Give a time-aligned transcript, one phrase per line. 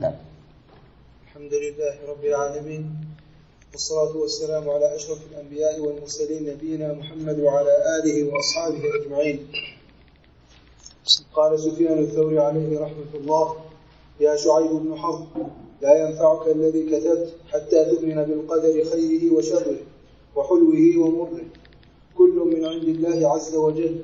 [0.00, 0.12] نعم.
[1.24, 2.90] الحمد لله رب العالمين
[3.72, 9.48] والصلاة والسلام على أشرف الأنبياء والمرسلين نبينا محمد وعلى آله وأصحابه أجمعين.
[11.34, 13.56] قال سفيان الثوري عليه رحمة الله
[14.20, 15.26] يا شعيب بن حرب
[15.82, 19.76] لا ينفعك الذي كتبت حتى تؤمن بالقدر خيره وشره
[20.36, 21.44] وحلوه ومره.
[22.18, 24.00] كل من عند الله عز وجل.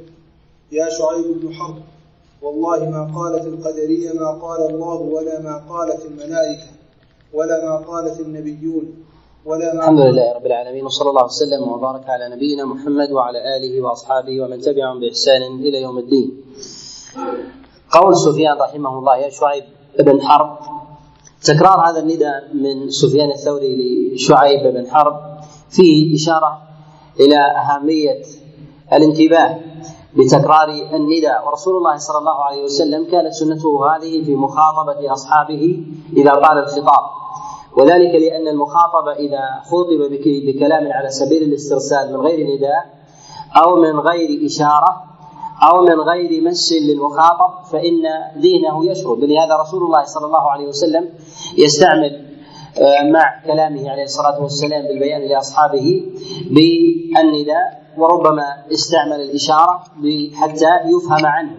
[0.73, 1.83] يا شعيب بن حرب
[2.43, 6.67] والله ما قالت القدرية ما قال الله ولا ما قالت الملائكة
[7.33, 8.95] ولا ما قالت النبيون
[9.47, 13.81] ولا ما الحمد لله رب العالمين وصلى الله وسلم وبارك على نبينا محمد وعلى آله
[13.81, 16.29] وأصحابه ومن تبعهم بإحسان إلى يوم الدين.
[17.91, 19.65] قول سفيان رحمه الله يا شعيب
[19.99, 20.59] بن حرب
[21.45, 23.73] تكرار هذا النداء من سفيان الثوري
[24.15, 25.17] لشعيب بن حرب
[25.71, 26.63] فيه إشارة
[27.21, 28.23] إلى أهمية
[28.93, 29.61] الانتباه
[30.17, 31.47] بتكرار النداء.
[31.47, 35.85] ورسول الله صلى الله عليه وسلم كانت سنته هذه في مخاطبة أصحابه
[36.17, 37.05] إذا طال الخطاب.
[37.77, 40.01] وذلك لأن المخاطبة إذا خوطب
[40.47, 42.85] بكلام على سبيل الاسترسال من غير نداء
[43.57, 45.05] أو من غير إشارة
[45.63, 48.03] أو من غير مس للمخاطب فإن
[48.37, 51.09] دينه يشرد لهذا رسول الله صلى الله عليه وسلم
[51.59, 52.27] يستعمل
[53.13, 56.03] مع كلامه عليه الصلاة والسلام بالبيان لأصحابه
[56.51, 57.82] بالنداء.
[57.99, 59.81] وربما استعمل الإشارة
[60.41, 61.51] حتى يفهم عنه.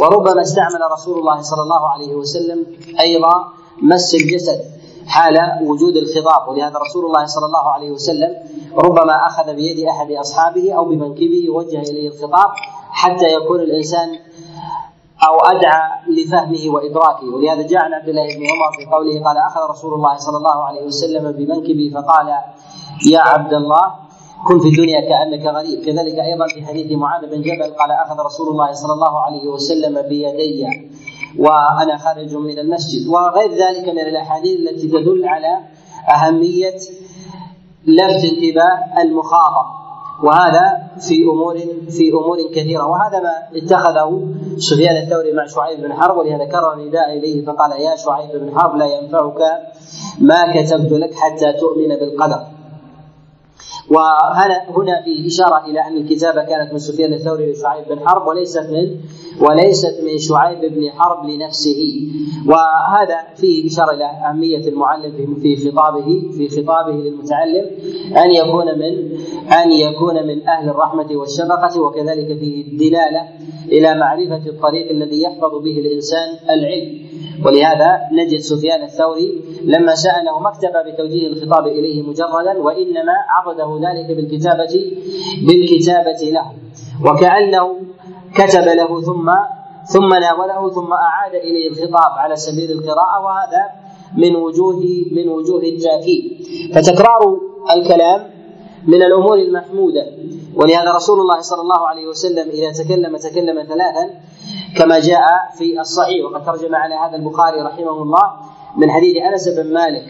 [0.00, 2.66] وربما استعمل رسول الله صلى الله عليه وسلم
[3.00, 3.34] أيضا
[3.82, 4.60] مس الجسد
[5.06, 6.48] حال وجود الخطاب.
[6.48, 8.30] ولهذا رسول الله صلى الله عليه وسلم
[8.76, 12.50] ربما أخذ بيد أحد أصحابه أو بمنكبه ووجه إليه الخطاب
[12.90, 14.08] حتى يكون الإنسان
[15.28, 17.26] أو أدعى لفهمه وإدراكه.
[17.34, 20.64] ولهذا جاء عن عبد الله بن عمر في قوله قال أخذ رسول الله صلى الله
[20.64, 22.28] عليه وسلم بمنكبي فقال
[23.10, 23.94] يا عبد الله
[24.48, 25.84] كن في الدنيا كأنك غريب.
[25.84, 30.02] كذلك أيضا في حديث معاذ بن جبل قال أخذ رسول الله صلى الله عليه وسلم
[30.02, 30.66] بيدي
[31.38, 33.08] وأنا خارج من المسجد.
[33.08, 35.58] وغير ذلك من الأحاديث التي تدل على
[36.14, 36.78] أهمية
[37.86, 39.66] لفت انتباه المخاطب.
[40.24, 41.58] وهذا في أمور
[41.90, 42.86] في أمور كثيرة.
[42.86, 44.28] وهذا ما اتخذه
[44.58, 48.76] سفيان الثوري مع شعيب بن حرب ولهذا كرر نداء إليه فقال يا شعيب بن حرب
[48.76, 49.40] لا ينفعك
[50.20, 52.51] ما كتبت لك حتى تؤمن بالقدر.
[53.90, 58.58] وهنا هنا في إشارة إلى أن الكتابة كانت من سفيان الثوري لشعيب بن حرب وليست
[58.70, 59.00] من
[59.40, 62.08] وليست من شعيب بن حرب لنفسه.
[62.46, 67.66] وهذا فيه إشارة إلى أهمية المعلم في خطابه في خطابه للمتعلم
[68.16, 68.92] أن يكون من
[69.52, 73.28] أن يكون من أهل الرحمة والشفقة وكذلك فيه الدلالة
[73.72, 77.02] إلى معرفة الطريق الذي يحفظ به الإنسان العلم.
[77.46, 84.16] ولهذا نجد سفيان الثوري لما سأله ما اكتفى بتوجيه الخطاب إليه مجردا وإنما عضده ذلك
[84.16, 84.92] بالكتابة
[85.46, 86.52] بالكتابة له.
[87.10, 87.76] وكأنه
[88.34, 89.30] كتب له ثم
[89.84, 93.70] ثم ناوله ثم أعاد إليه الخطاب على سبيل القراءة وهذا
[94.16, 94.80] من وجوه
[95.12, 96.22] من وجوه التأكيد
[96.74, 97.38] فتكرار
[97.76, 98.30] الكلام
[98.86, 100.06] من الأمور المحمودة.
[100.56, 104.10] ولهذا رسول الله صلى الله عليه وسلم إذا تكلم تكلم ثلاثا
[104.78, 105.24] كما جاء
[105.58, 108.32] في الصحيح وقد ترجم على هذا البخاري رحمه الله
[108.76, 110.04] من حديث أنس بن مالك.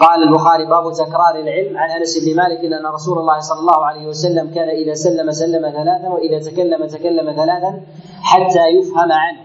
[0.00, 1.78] قال البخاري باب تكرار العلم.
[1.78, 5.70] عن أنس بن مالك إن رسول الله صلى الله عليه وسلم كان إذا سلم سلم
[5.70, 7.80] ثلاثا وإذا تكلم تكلم ثلاثا
[8.22, 9.40] حتى يفهم عنه.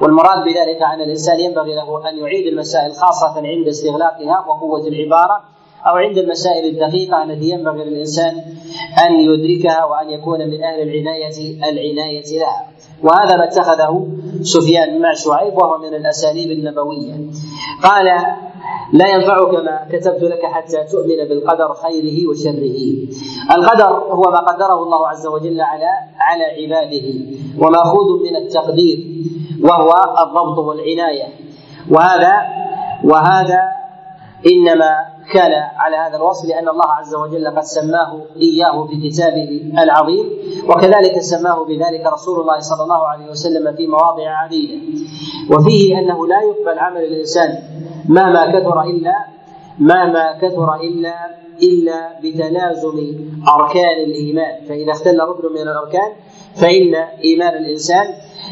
[0.00, 5.40] والمراد بذلك أن الإنسان ينبغي له أن يعيد المسائل خاصة عند استغلاقها وقوة العبارة
[5.86, 8.34] أو عند المسائل الدقيقة التي ينبغي للإنسان
[9.06, 12.66] أن يدركها وأن يكون من أهل العنايه العناية لها.
[13.02, 14.08] وهذا ما اتخذه
[14.42, 17.14] سفيان مع شعيب وهو من الأساليب النبوية.
[17.82, 18.08] قال
[18.94, 22.78] لا ينفعك ما كتبت لك حتى تؤمن بالقدر خيره وشره.
[23.56, 27.06] القدر هو ما قدره الله عز وجل على على عباده
[27.58, 28.98] ومأخوذ من التقدير
[29.62, 29.90] وهو
[30.22, 31.28] الضبط والعناية.
[31.90, 32.32] وهذا
[33.04, 33.60] وهذا
[34.52, 34.90] إنما
[35.34, 39.50] كان على هذا الوصف لأن الله عز وجل قد سماه إياه في كتابه
[39.82, 40.26] العظيم
[40.68, 44.82] وكذلك سماه بذلك رسول الله صلى الله عليه وسلم في مواضع عديدة.
[45.50, 47.58] وفيه أنه لا يقبل عمل الإنسان
[48.08, 49.14] مهما كثر إلا
[49.78, 51.14] مهما كثر إلا
[51.62, 52.96] إلا بتلازم
[53.54, 54.64] أركان الإيمان.
[54.68, 56.12] فإذا اختل ركن من الأركان
[56.54, 58.06] فإن إيمان الإنسان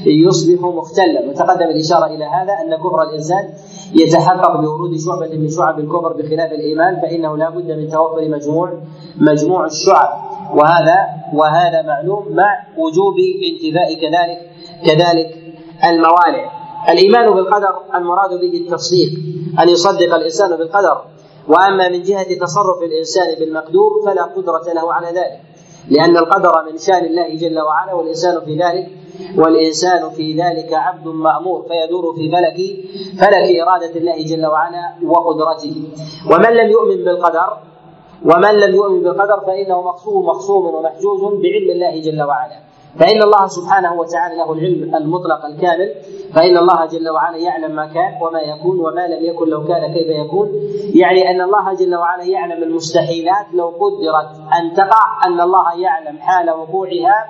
[0.06, 1.20] يصبح مختلا.
[1.28, 3.48] وتقدم الإشارة إلى هذا أن كفر الإنسان
[3.94, 8.72] يتحقق بورود شعبة من شعب الكفر بخلاف الإيمان فإنه لا بد من توفر مجموع
[9.16, 10.08] مجموع الشعب.
[10.54, 10.96] وهذا
[11.34, 13.14] وهذا معلوم مع وجوب
[13.52, 14.50] انتفاء كذلك
[14.86, 15.28] كذلك
[15.84, 19.10] الموانع الإيمان بالقدر المراد به التصديق
[19.62, 21.04] أن يصدق الإنسان بالقدر
[21.48, 25.40] وأما من جهة تصرف الإنسان بالمقدور فلا قدرة له على ذلك
[25.90, 28.88] لأن القدر من شأن الله جل وعلا والإنسان في ذلك
[29.38, 32.58] والإنسان في ذلك عبد مأمور فيدور في فلك
[33.20, 35.82] فلك إرادة الله جل وعلا وقدرته.
[36.30, 37.56] ومن لم يؤمن بالقدر
[38.24, 42.71] ومن لم يؤمن بالقدر فإنه مخصوم مخصوم ومحجوز بعلم الله جل وعلا.
[42.98, 45.94] فإن الله سبحانه وتعالى له العلم المطلق الكامل
[46.34, 50.06] فإن الله جل وعلا يعلم ما كان وما يكون وما لم يكن لو كان كيف
[50.06, 50.48] يكون.
[50.94, 54.30] يعني أن الله جل وعلا يعلم المستحيلات لو قدرت
[54.60, 57.26] أن تقع أن الله يعلم حال وقوعها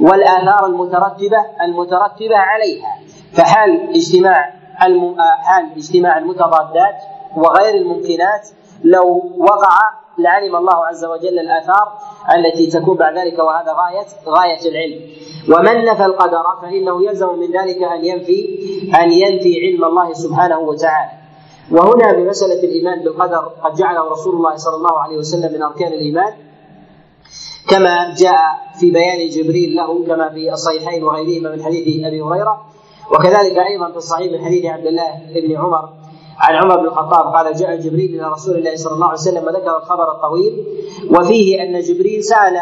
[0.00, 2.98] والآثار المترتبة المترتبة عليها.
[3.32, 4.52] فحال اجتماع
[5.42, 6.96] حال اجتماع المتضادات
[7.36, 8.48] وغير الممكنات
[8.84, 9.78] لو وقع
[10.18, 11.92] لعلم الله عز وجل الآثار
[12.36, 15.00] التي تكون بعد ذلك وهذا غاية غاية العلم.
[15.48, 18.58] ومن نفى القدر فإنه يلزم من ذلك أن ينفي
[19.02, 21.10] أن ينفي علم الله سبحانه وتعالى.
[21.72, 26.32] وهنا بمسألة الإيمان بالقدر قد جعله رسول الله صلى الله عليه وسلم من أركان الإيمان.
[27.70, 28.42] كما جاء
[28.80, 32.66] في بيان جبريل له كما في الصحيحين وغيرهما من حديث أبي هريرة.
[33.12, 35.88] وكذلك أيضا في الصحيح من حديث عبد الله بن عمر
[36.38, 39.76] عن عمر بن الخطاب قال جاء جبريل إلى رسول الله صلى الله عليه وسلم وذكر
[39.76, 40.64] الخبر الطويل
[41.10, 42.56] وفيه أن جبريل سال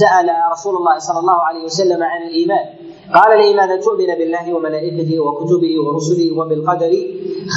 [0.00, 2.64] سأل رسول الله صلى الله عليه وسلم عن الإيمان.
[3.14, 6.92] قال الإيمان ان تؤمن بالله وملائكته وكتبه ورسله وبالقدر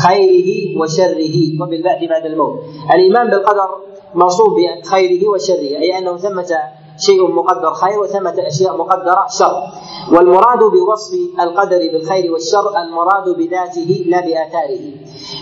[0.08, 0.50] خيره
[0.82, 2.60] وشره وبالبعث بعد الموت.
[2.96, 3.70] الإيمان بالقدر
[4.16, 6.52] موصوف بخيره وشره أي أنه ثمة
[7.00, 9.64] شيء مقدر خير وثمة أشياء مقدرة شر.
[10.12, 14.86] والمراد بوصف القدر بالخير والشر المراد بذاته لا بآثاره.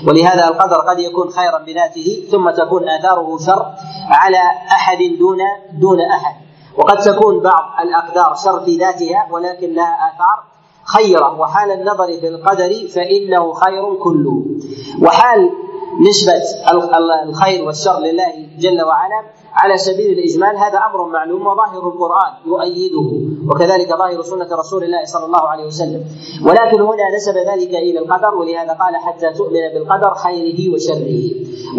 [0.08, 3.66] ولهذا القدر قد يكون خيرا بذاته ثم تكون آثاره شر
[4.10, 5.38] على أحد دون
[5.82, 6.36] دون أحد.
[6.78, 10.44] وقد تكون بعض الأقدار شر في ذاتها ولكن لها آثار
[10.84, 11.40] خيرة.
[11.40, 14.46] وحال النظر في القدر فإنه خير كله.
[15.02, 15.52] وحال
[16.00, 16.44] نسبة
[17.30, 19.22] الخير والشر لله جل وعلا
[19.64, 23.08] على سبيل الإجمال هذا أمر معلوم وظاهر القرآن يؤيده
[23.50, 26.02] وكذلك ظاهر سنة رسول الله صلى الله عليه وسلم
[26.46, 31.20] ولكن هنا نسب ذلك إلى القدر ولهذا قال حتى تؤمن بالقدر خيره وشره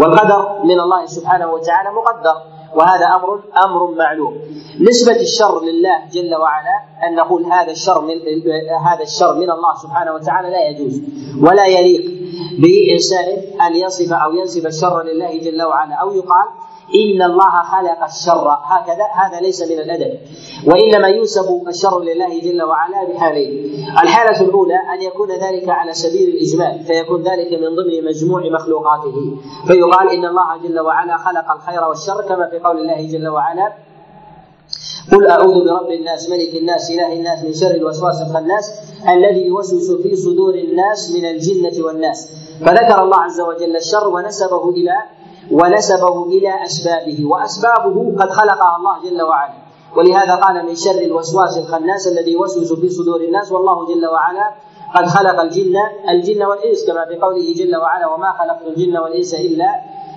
[0.01, 2.35] والقدر من الله سبحانه وتعالى مقدر
[2.75, 4.35] وهذا أمر أمر معلوم.
[4.81, 6.77] نسبة الشر لله جل وعلا
[7.09, 8.15] أن نقول هذا الشر من
[8.87, 11.03] هذا الشر من الله سبحانه وتعالى لا يجوز
[11.43, 12.05] ولا يليق
[12.59, 13.29] بإنسان
[13.67, 16.47] أن يصف أو ينسب الشر لله جل وعلا أو يقال
[16.95, 18.49] إن الله خلق الشر.
[18.63, 20.19] هكذا هذا ليس من الأدب.
[20.67, 26.85] وإنما ينسب الشر لله جل وعلا بحالين الحالة الأولى أن يكون ذلك على سبيل الإجمال
[26.85, 29.37] فيكون ذلك من ضمن مجموع مخلوقاته.
[29.67, 33.73] فيقال إن الله جل وعلا خلق الخير والشر كما في قول الله جل وعلا
[35.13, 40.17] قل أعوذ برب الناس ملك الناس إله الناس من شر الوسواس الخناس الذي يوسوس في
[40.17, 42.31] صدور الناس من الجنة والناس.
[42.61, 44.97] فذكر الله عز وجل الشر ونسبه إلى
[45.53, 49.55] ونسبه إلى أسبابه وأسبابه قد خلقها الله جل وعلا
[49.97, 54.51] ولهذا قال من شر الوسواس الخناس الذي يوسوس في صدور الناس والله جل وعلا
[54.95, 55.77] قد خلق الجن
[56.11, 59.67] الجن والإنس كما في قوله جل وعلا وما خلقت الجن والإنس الا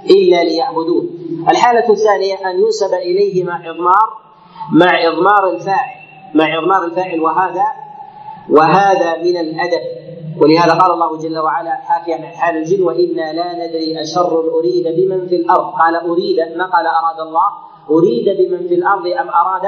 [0.09, 1.09] إلا ليعبدون.
[1.49, 4.09] الحالة الثانية أن ينسب اليه مع اضمار
[4.73, 5.95] مع اضمار الفاعل
[6.33, 7.63] مع اضمار الفاعل وهذا
[8.49, 9.81] وهذا من الأدب
[10.39, 15.27] ولهذا قال الله جل وعلا حاكيا عن حال الجن وإنا لا ندري أشر أريد بمن
[15.27, 15.73] في الأرض.
[15.73, 17.49] قال أريد ما قال أراد الله؟
[17.89, 19.65] أريد بمن في الأرض أم أراد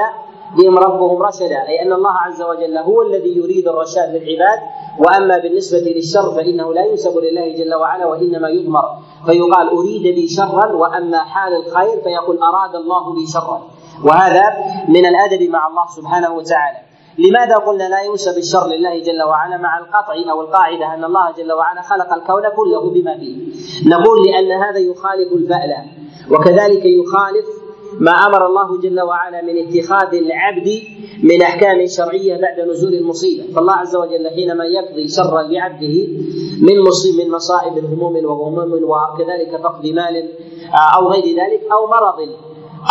[0.56, 4.58] بهم ربهم رشدا؟ أي أن الله عز وجل هو الذي يريد الرشاد للعباد
[4.98, 8.84] وأما بالنسبة للشر فإنه لا ينسب لله جل وعلا وإنما يضمر
[9.26, 13.62] فيقال أريد بي شرا وأما حال الخير فيقول أراد الله بي شرا.
[14.04, 14.44] وهذا
[14.88, 16.78] من الأدب مع الله سبحانه وتعالى.
[17.18, 21.52] لماذا قلنا لا ينسب الشر لله جل وعلا مع القطع أو القاعدة أن الله جل
[21.52, 23.36] وعلا خلق الكون كله بما فيه؟
[23.88, 25.74] نقول لأن هذا يخالف الفأل
[26.30, 27.46] وكذلك يخالف
[28.00, 30.82] ما أمر الله جل وعلا من اتخاذ العبد
[31.22, 36.08] من أحكام شرعية بعد نزول المصيبة، فالله عز وجل حينما يقضي شرا لعبده
[36.62, 40.28] من مصيب من مصائب هموم وغموم وكذلك فقد مال
[40.96, 42.18] أو غير ذلك أو مرض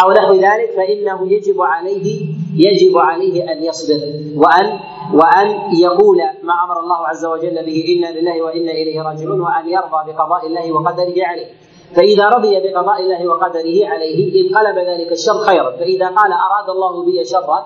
[0.03, 4.00] أو نحو ذلك فإنه يجب عليه يجب عليه أن يصبر
[4.36, 4.79] وان
[5.13, 5.48] وأن
[5.79, 10.48] يقول ما أمر الله عز وجل به إنا لله وإنا إليه راجعون وأن يرضى بقضاء
[10.48, 11.48] الله وقدره عليه.
[11.95, 15.72] فإذا رضي بقضاء الله وقدره عليه انقلب ذلك الشر خيرا.
[15.72, 17.65] فإذا قال أراد الله بي شرا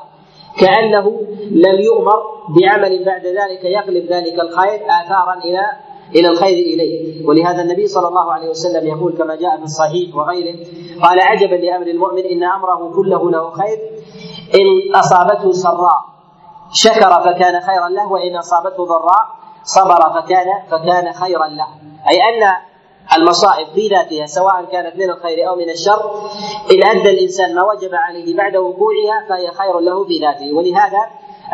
[0.60, 2.20] كأنه لم يؤمر
[2.60, 5.62] بعمل بعد ذلك يقلب ذلك الخير آثارا إلى
[6.16, 7.28] إلى الخير إليه.
[7.28, 10.56] ولهذا النبي صلى الله عليه وسلم يقول كما جاء في الصحيح وغيره
[11.04, 13.78] قال عجبا لأمر المؤمن إن أمره كله له خير
[14.56, 16.06] إن أصابته سراء
[16.74, 19.28] شكر فكان خيرا له وإن أصابته ضراء
[19.64, 21.68] صبر فكان فكان خيرا له.
[22.10, 22.54] أي أن
[23.18, 26.12] المصائب في ذاتها سواء كانت من الخير أو من الشر
[26.72, 30.54] إن أدى الإنسان ما وجب عليه بعد وقوعها فهي خير له في ذاته.
[30.54, 31.00] ولهذا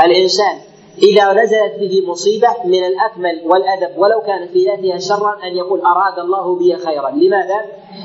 [0.03, 0.57] الإنسان
[0.97, 6.19] إذا نزلت به مصيبة من الأكمل والأدب ولو كانت في ذاتها شرا أن يقول أراد
[6.19, 7.09] الله بي خيرا.
[7.09, 7.61] لماذا؟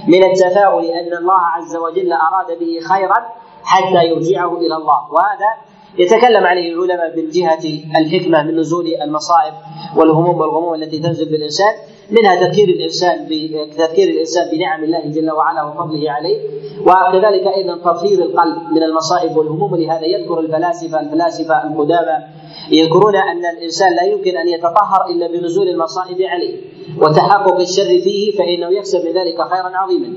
[0.09, 3.27] من التفاؤل أن الله عز وجل أراد به خيرا
[3.73, 5.01] حتى يرجعه إلى الله.
[5.13, 5.51] وهذا
[5.99, 7.65] يتكلم عليه العلماء من جهة
[8.01, 9.55] الحكمة من نزول المصائب
[9.97, 11.75] والهموم والغموم التي تنزل بالإنسان.
[12.11, 13.29] منها تذكير الانسان
[13.77, 16.39] تذكير الانسان بنعم الله جل وعلا وفضله عليه
[16.81, 22.25] وكذلك أيضا تطهير القلب من المصائب والهموم لهذا يذكر الفلاسفة الفلاسفة القدامى
[22.73, 26.57] يذكرون أن الانسان لا يمكن أن يتطهر إلا بنزول المصائب عليه
[27.03, 30.13] وتحقق الشر فيه فإنه يكسب من ذلك خيرا عظيما.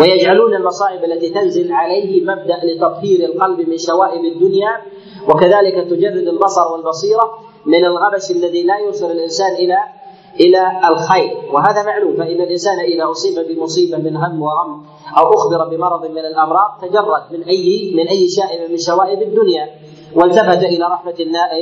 [0.00, 4.70] ويجعلون المصائب التي تنزل عليه مبدأ لتطهير القلب من شوائب الدنيا
[5.28, 9.76] وكذلك تجرد البصر والبصيرة من الغبش الذي لا يوصل الإنسان إلى
[10.40, 11.30] إلى الخير.
[11.52, 14.82] وهذا معلوم فإن الإنسان إذا أصيب بمصيبة من هم وغم
[15.18, 19.68] أو أخبر بمرض من الأمراض تجرد من أي من أي شائبه من شوائب الدنيا
[20.14, 21.14] والتفت إلى رحمة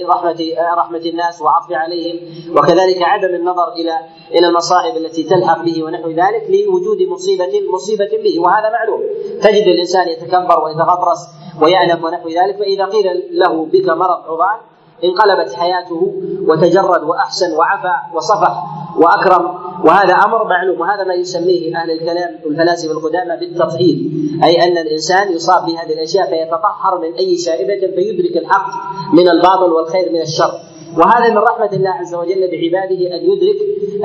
[0.09, 0.41] رحمة
[0.77, 2.17] رحمة الناس وعطف عليهم
[2.57, 3.93] وكذلك عدم النظر إلى
[4.31, 8.41] إلى المصائب التي تلحق به ونحو ذلك لوجود مصيبة مصيبة به.
[8.41, 9.01] وهذا معلوم.
[9.43, 11.29] تجد الإنسان يتكبر ويتغطرس
[11.63, 14.70] ويأنف ونحو ذلك فإذا قيل له بك مرض عضال
[15.05, 16.15] انقلبت حياته
[16.49, 18.65] وتجرد وأحسن وعفى وصفح
[18.97, 19.59] وأكرم.
[19.85, 23.97] وهذا أمر معلوم وهذا ما يسميه أهل الكلام والفلاسفه القدامى بالتطهير.
[24.45, 28.71] أي أن الإنسان يصاب بهذه الأشياء فيتطهر من أي شائبة فيدرك الحق
[29.13, 30.53] من الباطل والخير من الشر.
[30.99, 33.59] وهذا من رحمة الله عز وجل بعباده أن يدرك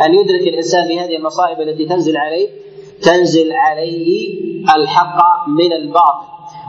[0.05, 2.49] أن يدرك الإنسان بهذه المصائب التي تنزل عليه
[3.01, 4.39] تنزل عليه
[4.75, 6.25] الحق من الباطل.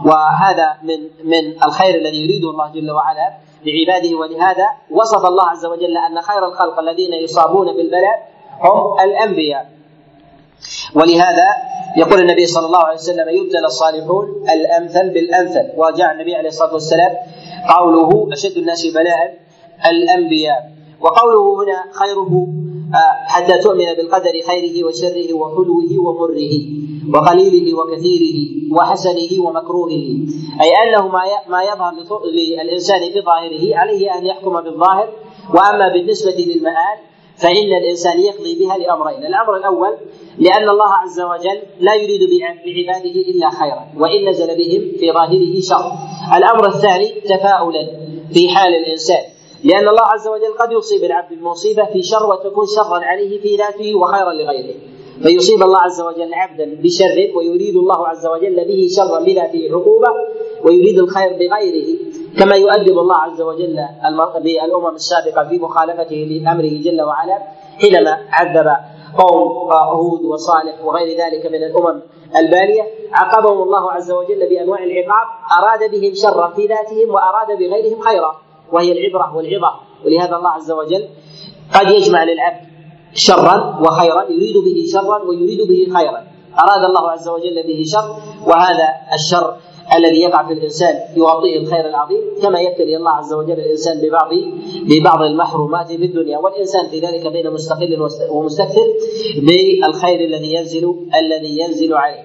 [0.06, 3.36] وهذا من من الخير الذي يريده الله جل وعلا.
[3.66, 8.28] لعباده ولهذا وصف الله عز وجل أن خير الخلق الذين يصابون بالبلاء
[8.60, 9.70] هم الأنبياء.
[10.94, 11.46] ولهذا
[11.96, 15.72] يقول النبي صلى الله عليه وسلم يبتلى الصالحون الأمثل بالأمثل.
[15.76, 17.12] وجاء النبي عليه الصلاة والسلام
[17.76, 19.38] قوله أشد الناس بلاء
[19.86, 20.70] الأنبياء.
[21.00, 22.46] وقوله هنا خيره
[23.26, 26.52] حتى تؤمن بالقدر خيره وشره وحلوه ومره
[27.14, 28.38] وقليله وكثيره
[28.72, 30.06] وحسنه ومكروهه
[30.62, 31.08] أي أنه
[31.48, 31.92] ما يظهر
[32.62, 35.08] للإنسان بظاهره عليه أن يحكم بالظاهر
[35.54, 36.98] وأما بالنسبة للمآل
[37.36, 39.96] فإن الإنسان يقضي بها لأمرين، الأمر الأول
[40.38, 42.20] لأن الله عز وجل لا يريد
[42.66, 45.92] بعباده إلا خيرا، وإن نزل بهم في ظاهره شر.
[46.36, 47.86] الأمر الثاني تفاؤلا
[48.32, 49.24] في حال الإنسان،
[49.64, 53.94] لأن الله عز وجل قد يصيب العبد المصيبة في شر وتكون شرا عليه في ذاته
[53.94, 54.74] وخيرا لغيره.
[55.22, 60.08] فيصيب الله عز وجل عبدا بشر ويريد الله عز وجل به شرا بذاته عقوبة
[60.64, 61.98] ويريد الخير بغيره.
[62.38, 63.78] كما يؤدب الله عز وجل
[64.44, 67.38] بالأمم السابقة في مخالفته لأمره جل وعلا
[67.80, 68.76] حينما عذب
[69.18, 72.00] قوم هود وصالح وغير ذلك من الأمم
[72.36, 72.82] البالية.
[73.12, 75.26] عاقبهم الله عز وجل بأنواع العقاب
[75.58, 78.45] أراد بهم شرا في ذاتهم وأراد بغيرهم خيرا.
[78.72, 79.72] وهي العبرة والعظة.
[80.04, 81.08] ولهذا الله عز وجل
[81.74, 82.66] قد يجمع للعبد
[83.14, 86.20] شرا وخيرا يريد به شرا ويريد به خيرا.
[86.64, 89.56] أراد الله عز وجل به شر وهذا الشر
[89.96, 94.28] الذي يقع في الإنسان يعطيه الخير العظيم كما يبتلي الله عز وجل الإنسان ببعض
[94.82, 96.38] ببعض المحرومات في الدنيا.
[96.38, 98.86] والإنسان في ذلك بين مستقل ومستكثر
[99.42, 102.24] بالخير الذي ينزل الذي ينزل عليه.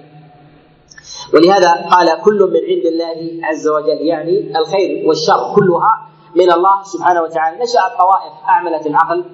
[1.34, 7.22] ولهذا قال كل من عند الله عز وجل يعني الخير والشر كلها من الله سبحانه
[7.22, 7.62] وتعالى.
[7.62, 9.24] نشأت طوائف أعملت العقل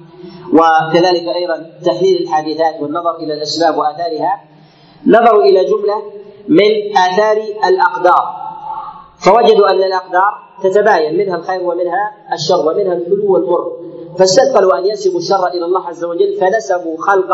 [0.52, 4.44] وكذلك أيضا تحليل الحادثات والنظر إلى الأسباب وآثارها.
[5.06, 6.02] نظروا إلى جملة
[6.48, 7.36] من آثار
[7.68, 8.24] الأقدار.
[9.18, 13.72] فوجدوا أن الأقدار تتباين منها الخير ومنها الشر ومنها الحلو والمر.
[14.18, 17.30] فاستثقلوا أن ينسبوا الشر إلى الله عز وجل فنسبوا خلق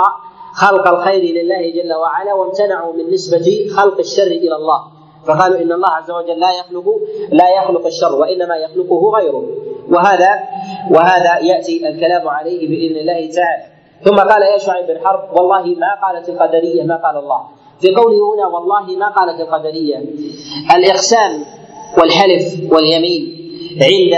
[0.55, 4.81] خلق الخير لله جل وعلا وامتنعوا من نسبة خلق الشر إلى الله.
[5.27, 6.85] فقالوا إن الله عز وجل لا يخلق
[7.33, 9.45] لا يخلق الشر وإنما يخلقه غيره.
[9.91, 10.41] وهذا
[10.91, 13.65] وهذا يأتي الكلام عليه بإذن الله تعالى.
[14.03, 17.41] ثم قال يا شعيب بن حرب والله ما قالت القدرية ما قال الله.
[17.81, 19.99] في قوله هنا والله ما قالت القدرية.
[20.77, 21.45] الإقسام
[21.99, 23.23] والحلف واليمين
[23.83, 24.15] عند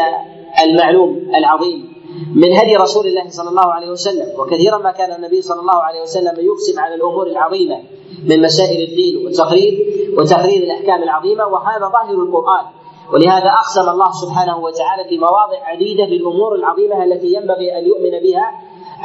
[0.64, 1.85] المعلوم العظيم.
[2.34, 4.40] من هدي رسول الله صلى الله عليه وسلم.
[4.40, 7.82] وكثيرا ما كان النبي صلى الله عليه وسلم يقسم على الأمور العظيمة
[8.24, 9.74] من مسائل الدين والتقرير
[10.18, 12.64] وتقرير الأحكام العظيمة وهذا ظاهر القرآن.
[13.12, 18.46] ولهذا أقسم الله سبحانه وتعالى في مواضع عديدة بالامور العظيمة التي ينبغي أن يؤمن بها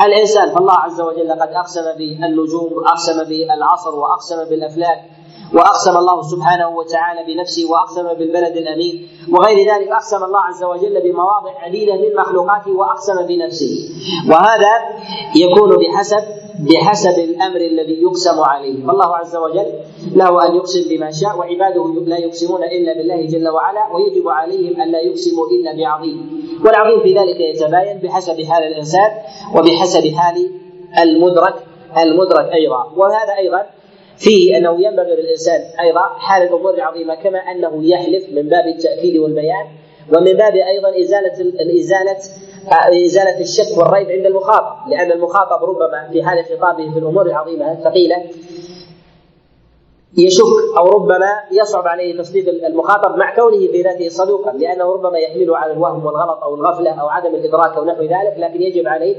[0.05, 0.55] الإنسان.
[0.55, 4.99] فالله عز وجل قد أقسم بالنجوم وأقسم بالعصر وأقسم بالأفلاك
[5.53, 9.07] وأقسم الله سبحانه وتعالى بنفسه وأقسم بالبلد الأمين.
[9.31, 13.89] وغير ذلك أقسم الله عز وجل بمواضع عديدة من مخلوقاته وأقسم بنفسه.
[14.29, 14.73] وهذا
[15.35, 16.23] يكون بحسب
[16.59, 18.87] بحسب الأمر الذي يقسم عليه.
[18.87, 19.73] فالله عز وجل
[20.15, 24.91] له أن يقسم بما شاء وعباده لا يقسمون إلا بالله جل وعلا ويجب عليهم أن
[24.91, 26.17] لا يقسموا إلا بعظيم.
[26.65, 29.11] والعظيم في ذلك يتباين بحسب حال الإنسان
[29.55, 30.51] وبحسب حال
[30.99, 31.55] المدرك
[31.97, 32.91] المدرك أيضا.
[32.95, 33.65] وهذا أيضا
[34.17, 39.65] فيه أنه ينبغي للإنسان أيضا حال الأمور العظيمه كما أنه يحلف من باب التأكيد والبيان
[40.13, 41.33] ومن باب أيضا إزالة
[41.79, 42.17] إزالة
[43.05, 48.15] إزالة الشك والريب عند المخاطب لأن المخاطب ربما في حال خطابه في الأمور العظيمة الثقيلة
[50.17, 55.57] يشك أو ربما يصعب عليه تصديق المخاطب مع كونه في ذاته صدوقا لأنه ربما يحمله
[55.57, 59.15] على الوهم والغلط أو الغفلة أو عدم الإدراك أو نحو ذلك لكن يجب عليه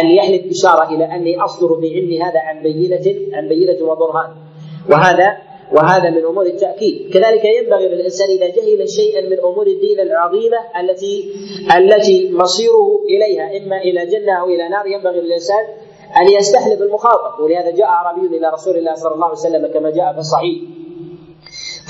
[0.00, 4.30] أن يحلف اشاره إلى أني أصدر في علمي هذا عن بينه عن بينة وبرهان.
[4.90, 5.36] وهذا
[5.72, 7.12] وهذا من أمور التأكيد.
[7.14, 11.32] كذلك ينبغي للإنسان إذا جهل شيئا من أمور الدين العظيمة التي
[11.76, 15.64] التي مصيره إليها إما إلى جنة أو إلى نار ينبغي للإنسان
[16.16, 20.12] ان يستحلف المخاطب؟ ولهذا جاء أعرابي إلى رسول الله صلى الله عليه وسلم كما جاء
[20.12, 20.58] في الصحيح.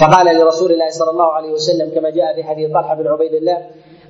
[0.00, 3.66] فقال لرسول الله صلى الله عليه وسلم كما جاء في حديث طلحة بن عبيد الله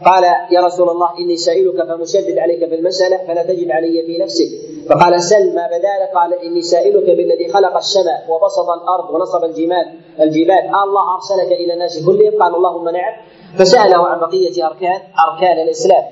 [0.06, 4.48] قال يا رسول الله إني سائلك فمشدد عليك في المسألة فلا تجد علي في نفسك.
[4.88, 9.86] فقال سل ما بدا قال إني سائلك بالذي خلق السماء وبسط الأرض ونصب الجبال.
[10.20, 12.42] الجبال الله أرسلك إلى الناس كلهم.
[12.42, 13.14] قال اللهم نعم.
[13.58, 16.04] فسأله عن بقية أركان أركان الإسلام.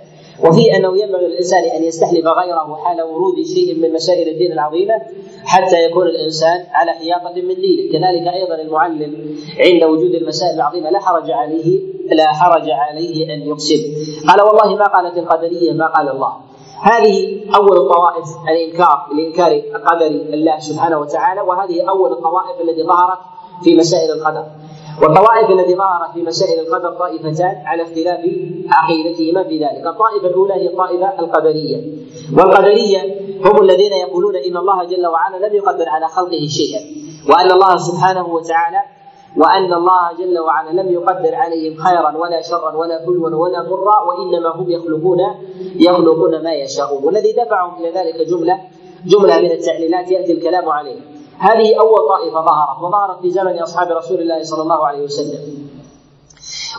[0.45, 4.95] وفي أنه ينبغي للإنسان أن يستحلف غيره حال ورود شيء من مسائل الدين العظيمة
[5.45, 11.01] حتى يكون الإنسان على حياطة من دينه، كذلك أيضا المعلم عند وجود المسائل العظيمة لا
[11.01, 11.81] حرج عليه
[12.13, 13.81] لا حرج عليه أن يقسم.
[14.29, 16.33] قال والله ما قالت القدرية ما قال الله.
[16.83, 23.19] هذه أول الطوائف الإنكار لانكار قدر الله سبحانه وتعالى وهذه أول الطوائف التي ظهرت
[23.65, 24.45] في مسائل القدر.
[25.03, 28.21] والطوائف التي ظهرت في مسائل القدر طائفتان على اختلاف
[28.71, 31.83] عقيدتهما في ذلك، الطائفة الأولى هي الطائفة القدرية،
[32.37, 33.01] والقدرية
[33.45, 36.81] هم الذين يقولون إن الله جل وعلا لم يقدر على خلقه شيئا،
[37.31, 38.83] وأن الله سبحانه وتعالى
[39.37, 44.49] وأن الله جل وعلا لم يقدر عليهم خيرا ولا شرا ولا حلوا ولا ضرا وإنما
[44.49, 45.19] هم يخلقون
[45.77, 48.61] يخلقون ما يشاءون، والذي دفعهم إلى ذلك جملة
[49.07, 51.03] جملة من التعليلات يأتي الكلام عليها.
[51.39, 55.69] هذه أول طائفة ظهرت وظهرت في زمن أصحاب رسول الله صلى الله عليه وسلم.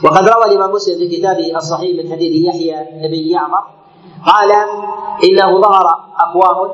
[0.03, 3.63] وقد روى الإمام مسلم في كتابه الصحيح من حديث يحيى بن يعمر
[4.25, 4.51] قال
[5.23, 5.86] إنه ظهر
[6.19, 6.69] أقوام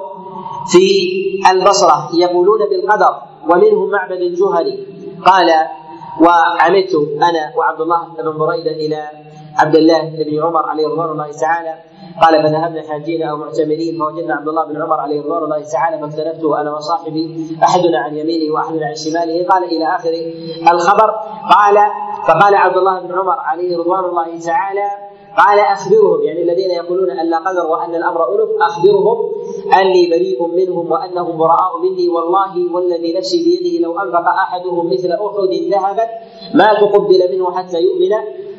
[0.71, 0.87] في
[1.51, 3.13] البصرة يقولون بالقدر
[3.49, 4.75] ومنهم معبد الجهني.
[5.25, 5.49] قال
[6.21, 6.93] وعمدت
[7.29, 9.09] أنا وعبد الله بن بريدة إلى
[9.57, 11.73] عبد الله بن عمر عليه رضوان الله تعالى
[12.21, 16.61] قال فذهبنا حاجين أو معتمرين فوجدنا عبد الله بن عمر عليه رضوان الله تعالى فاختلفته
[16.61, 19.47] أنا وصاحبي أحدنا عن يمينه وأحدنا عن شماله.
[19.47, 20.13] قال إلى اخر
[20.73, 21.09] الخبر.
[21.55, 21.77] قال
[22.27, 24.87] فقال عبد الله بن عمر عليه رضوان الله تعالى
[25.37, 26.23] قال أخبرهم.
[26.23, 29.31] يعني الذين يقولون أن لا قدر وأن الأمر ألف أخبرهم
[29.81, 35.53] أني بريء منهم وأنهم براء مني والله والذي نفسي بيده لو أنفق أحدهم مثل أحد
[35.71, 36.05] ذهبا
[36.53, 38.11] ما تقبل منه حتى يؤمن.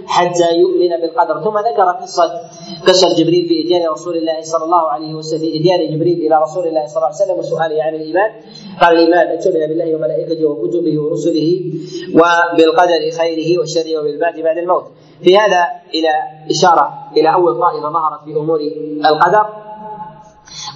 [0.07, 1.45] حتى يؤمن بالقدر.
[1.45, 2.25] ثم ذكر قصة
[2.87, 6.66] قصة جبريل في اتيان رسول الله صلى الله عليه وسلم في اتيان جبريل إلى رسول
[6.66, 8.31] الله صلى الله عليه وسلم وسؤاله عن الإيمان.
[8.81, 11.49] قال الإيمان ان تؤمن بالله وملائكته وكتبه ورسله
[12.14, 14.85] وبالقدر خيره وشره وبالبعث بعد الموت.
[15.23, 15.62] في هذا
[15.95, 16.12] إلى
[16.51, 18.61] إشارة إلى أول طائفه ظهرت في أمور
[19.11, 19.47] القدر.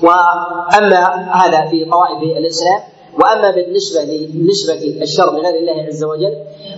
[0.03, 1.01] وأما
[1.33, 2.81] هذا في طوائف الإسلام
[3.19, 4.01] وأما بالنسبة
[4.35, 6.35] لنسبة الشر لغير الله عز وجل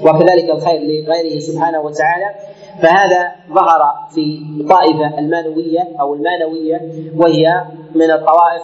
[0.06, 2.34] وكذلك الخير لغيره سبحانه وتعالى.
[2.82, 6.80] فهذا ظهر في طائفة المانوية أو المانوية
[7.16, 8.62] وهي من الطوائف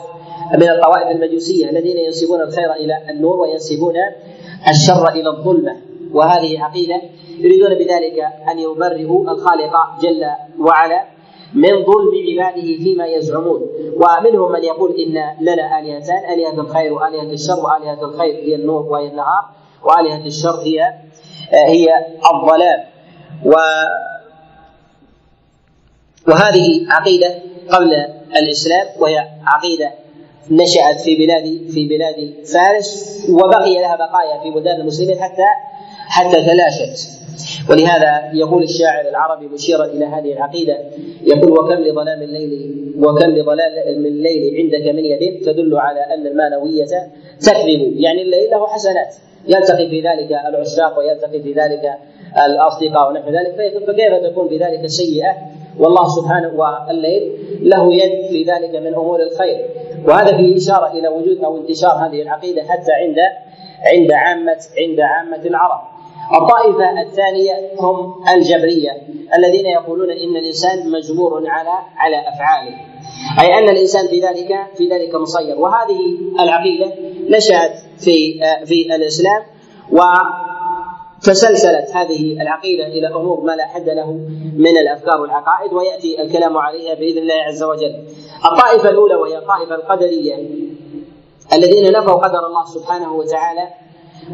[0.54, 3.94] من الطوائف المجوسية الذين ينسبون الخير إلى النور وينسبون
[4.68, 5.76] الشر إلى الظلمة.
[6.12, 7.00] وهذه عقيدة
[7.38, 8.18] يريدون بذلك
[8.50, 9.72] أن يبرئوا الخالق
[10.02, 10.26] جل
[10.60, 11.04] وعلا
[11.54, 13.60] من ظلم عباده فيما يزعمون.
[13.96, 19.06] ومنهم من يقول إن لنا آلهتان آلهة الخير وآلهة الشر وآلهة الخير هي النور وهي
[19.08, 19.44] النهار
[19.84, 20.94] وآلهة الشر هي
[21.52, 21.88] هي
[22.34, 22.84] الظلام
[23.44, 23.54] و
[26.28, 27.34] وهذه عقيدة
[27.70, 27.94] قبل
[28.36, 29.90] الإسلام وهي عقيدة
[30.50, 35.46] نشأت في بلاد في بلاد فارس وبقي لها بقايا في بلدان المسلمين حتى
[36.08, 37.18] حتى تلاشت.
[37.70, 40.78] ولهذا يقول الشاعر العربي مشيرا إلى هذه العقيدة
[41.22, 46.86] يقول وكم لظلام الليل وكم لظلام الليل عندك من يد تدل على أن المانويه
[47.40, 47.94] تكذب.
[47.96, 49.14] يعني الليل له حسنات.
[49.48, 51.98] يلتقي في ذلك العشاق ويلتقي في ذلك
[52.46, 53.54] الأصدقاء ونحو ذلك
[53.86, 55.34] فكيف تكون بذلك سيئه
[55.78, 59.66] والله سبحانه والليل له يد في ذلك من أمور الخير.
[60.06, 63.18] وهذا فيه إشارة إلى وجود أو انتشار هذه العقيدة حتى عند
[63.94, 65.80] عند عامه عند عامة العرب.
[66.42, 68.90] الطائفة الثانية هم الجبرية
[69.38, 72.76] الذين يقولون إن الإنسان مجبور على على أفعاله.
[73.40, 76.00] أي أن الإنسان في ذلك في ذلك مسير وهذه
[76.40, 76.92] العقيدة
[77.28, 79.42] نشأت في في الإسلام
[79.92, 80.00] و
[81.22, 84.12] تسلسلت هذه العقيدة إلى أمور ما لا حد له
[84.56, 87.94] من الأفكار والعقائد ويأتي الكلام عليها بإذن الله عز وجل.
[88.52, 90.36] الطائفة الأولى وهي الطائفة القدرية
[91.52, 93.68] الذين نفوا قدر الله سبحانه وتعالى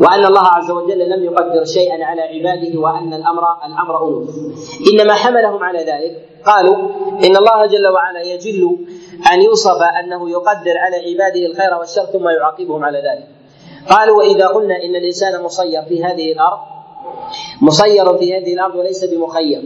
[0.01, 4.31] وأن الله عز وجل لم يقدر شيئا على عباده وأن الامر الأمر الوف
[4.93, 6.77] إنما حملهم على ذلك قالوا
[7.25, 8.77] إن الله جل وعلا يجل
[9.33, 13.44] أن يوصف أنه يقدر على عباده الخير والشر ثم يعاقبهم على ذلك.
[13.91, 16.59] قالوا وإذا قلنا إن الإنسان مسير في هذه الأرض
[17.63, 19.63] مسير في هذه الأرض وليس بمخير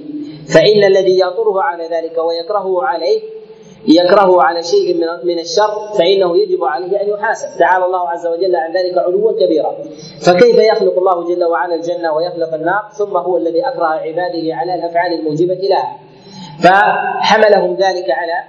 [0.55, 3.21] فإن الذي يطره على ذلك ويكرهه عليه
[3.87, 8.57] يكرهه على شيء من من الشر فإنه يجب عليه أن يحاسب، تعالى الله عز وجل
[8.57, 9.77] عن ذلك علوا كبيرا.
[10.27, 15.13] فكيف يخلق الله جل وعلا الجنة ويخلق النار ثم هو الذي أكره عباده على الأفعال
[15.13, 15.99] الموجبة لها.
[16.63, 18.45] فحملهم ذلك على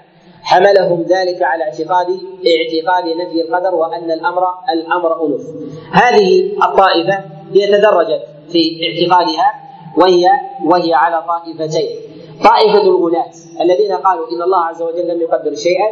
[0.50, 2.08] حملهم ذلك على اعتقاد
[2.54, 5.46] اعتقاد نفي القدر وأن الامر الأمر الوف.
[5.92, 7.18] هذه الطائفة
[7.54, 9.48] هي تدرجت في اعتقادها
[9.98, 10.26] وهي
[10.66, 11.90] وهي على طائفتين
[12.44, 13.32] طائفة الغلاة
[13.62, 15.88] الذين قالوا إن الله عز وجل لم يقدر شيئا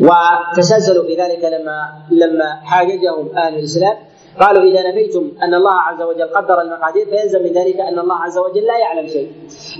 [0.00, 1.78] وتسلسلوا في ذلك لما
[2.10, 3.96] لما حاججهم أهل الإسلام
[4.40, 8.38] قالوا إذا نفيتم أن الله عز وجل قدر المقادير فيلزم من ذلك أن الله عز
[8.38, 9.32] وجل لا يعلم شيء.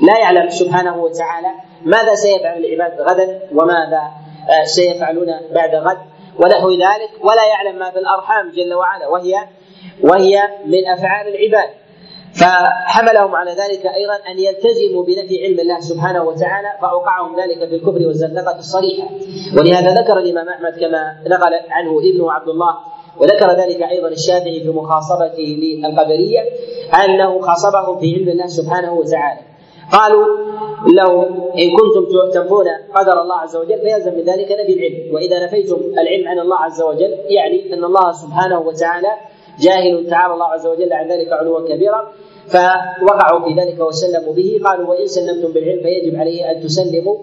[0.02, 1.48] لا يعلم سبحانه وتعالى
[1.84, 4.02] ماذا سيفعل العباد غدا وماذا
[4.50, 5.98] آه، سيفعلون بعد غد.
[6.38, 9.34] ونحو ذلك ولا يعلم ما في الأرحام جل وعلا وهي
[10.02, 11.70] وهي من أفعال العباد.
[12.40, 18.06] فحملهم على ذلك أيضا أن يلتزموا بنفي علم الله سبحانه وتعالى فأوقعهم ذلك في الكفر
[18.06, 19.08] والزندقه الصريحة.
[19.58, 24.68] ولهذا ذكر الإمام أحمد كما نقل عنه ابنه عبد الله وذكر ذلك أيضا الشافعي في
[24.68, 26.40] مخاصبته للقدرية
[27.04, 29.40] أنه خاصبهم في علم الله سبحانه وتعالى.
[29.92, 30.26] قالوا
[30.98, 31.22] لو
[31.62, 36.28] إن كنتم تنفون قدر الله عز وجل فيلزم من ذلك نفي العلم وإذا نفيتم العلم
[36.28, 39.12] عن الله عز وجل يعني أن الله سبحانه وتعالى
[39.60, 42.12] جاهل تعالى الله عز وجل عن ذلك علوا كبيرا.
[42.48, 44.60] فوقعوا في ذلك وسلموا به.
[44.64, 47.16] قالوا وإن سلمتم بالعلم فيجب عليه أن تسلموا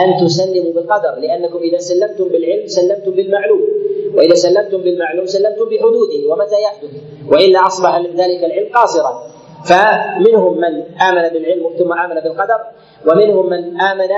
[0.00, 3.60] أن تسلموا بالقدر لأنكم إذا سلمتم بالعلم سلمتم بالمعلوم
[4.14, 6.90] وإذا سلمتم بالمعلوم سلمتم بحدوده ومتى يحدث؟
[7.32, 9.12] وإلا أصبح ذلك العلم قاصرا.
[9.64, 10.72] فمنهم من
[11.08, 12.60] آمن بالعلم ثم آمن بالقدر
[13.06, 14.12] ومنهم من امن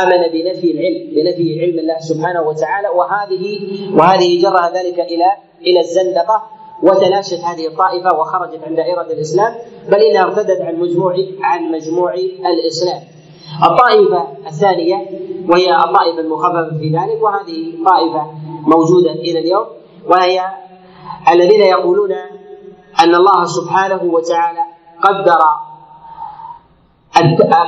[0.00, 2.88] آمن بنفي العلم بنفي علم الله سبحانه وتعالى.
[2.88, 3.44] وهذه
[3.98, 5.26] وهذه جرها ذلك إلى
[5.66, 6.57] إلى الزندقة.
[6.82, 9.54] وتلاشت هذه الطائفة وخرجت عن دائرة الإسلام
[9.88, 12.14] بل إنها ارتدت عن مجموع عن مجموع
[12.54, 13.00] الإسلام.
[13.64, 14.96] الطائفة الثانية
[15.48, 18.32] وهي الطائفة المخففة في ذلك وهذه طائفة
[18.66, 19.66] موجودة إلى اليوم
[20.06, 20.40] وهي
[21.32, 22.12] الذين يقولون
[23.04, 24.60] أن الله سبحانه وتعالى
[25.02, 25.38] قدر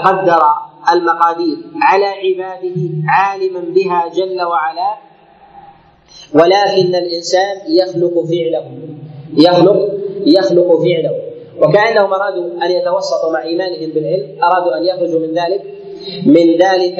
[0.04, 0.42] قدر
[0.92, 4.94] المقادير على عباده عالما بها جل وعلا
[6.34, 8.64] ولكن الإنسان يخلق فعله.
[9.36, 9.88] يخلق
[10.26, 11.14] يخلق فعله.
[11.62, 15.62] وكأنهم أرادوا أن يتوسطوا مع إيمانهم بالعلم أرادوا أن يخرجوا من ذلك
[16.26, 16.98] من ذلك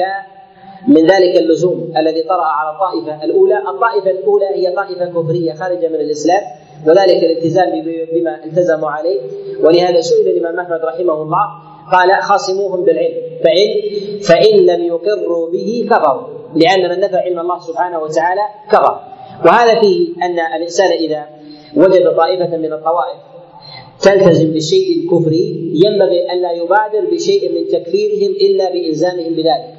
[0.87, 5.95] من ذلك اللزوم الذي طرأ على الطائفة الأولى، الطائفة الأولى هي طائفة كفرية خارجة من
[5.95, 6.41] الإسلام
[6.87, 7.81] وذلك الالتزام
[8.13, 9.21] بما التزموا عليه.
[9.63, 11.45] ولهذا سئل الإمام أحمد رحمه الله
[11.91, 13.13] قال خاصموهم بالعلم
[13.43, 13.69] فإن
[14.21, 18.41] فإن لم يقروا به كفروا لأن من نفى علم الله سبحانه وتعالى
[18.71, 19.10] كفر.
[19.45, 21.25] وهذا فيه أن الإنسان إذا
[21.75, 23.17] وجد طائفة من الطوائف
[24.01, 29.73] تلتزم بالشيء الكفري ينبغي ألا يبادر بشيء من تكفيرهم إلا بإلزامهم بذلك.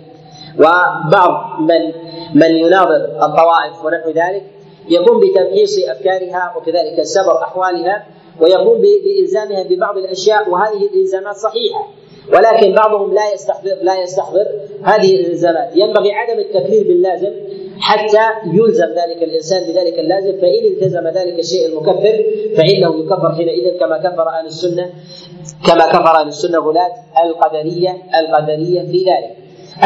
[0.59, 1.93] وبعض من
[2.35, 4.43] من يناظر الطوائف ونحو ذلك
[4.89, 8.07] يقوم بتمحيص أفكارها وكذلك سبر أحوالها
[8.41, 11.89] ويقوم بإلزامها ببعض الأشياء وهذه الإلزامات صحيحة.
[12.33, 14.47] ولكن بعضهم لا يستحضر لا يستحضر
[14.83, 15.77] هذه الإلزامات.
[15.77, 17.33] ينبغي عدم التكفير باللازم
[17.83, 22.25] حتى يلزم ذلك الإنسان بذلك اللازم فإن التزم ذلك الشيء المكفر
[22.57, 24.91] فإنه يكفر حينئذ كما كفر أهل السنة
[25.67, 26.93] كما كفر أهل السنة غلاة
[27.25, 29.37] القدرية القدرية في ذلك.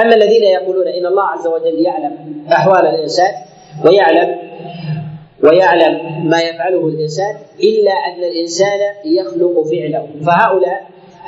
[0.03, 3.33] أما الذين يقولون إن الله عز وجل يعلم أحوال الإنسان
[3.85, 4.37] ويعلم
[5.45, 10.07] ويعلم ما يفعله الإنسان إلا أن الإنسان يخلق فعله.
[10.27, 10.81] فهؤلاء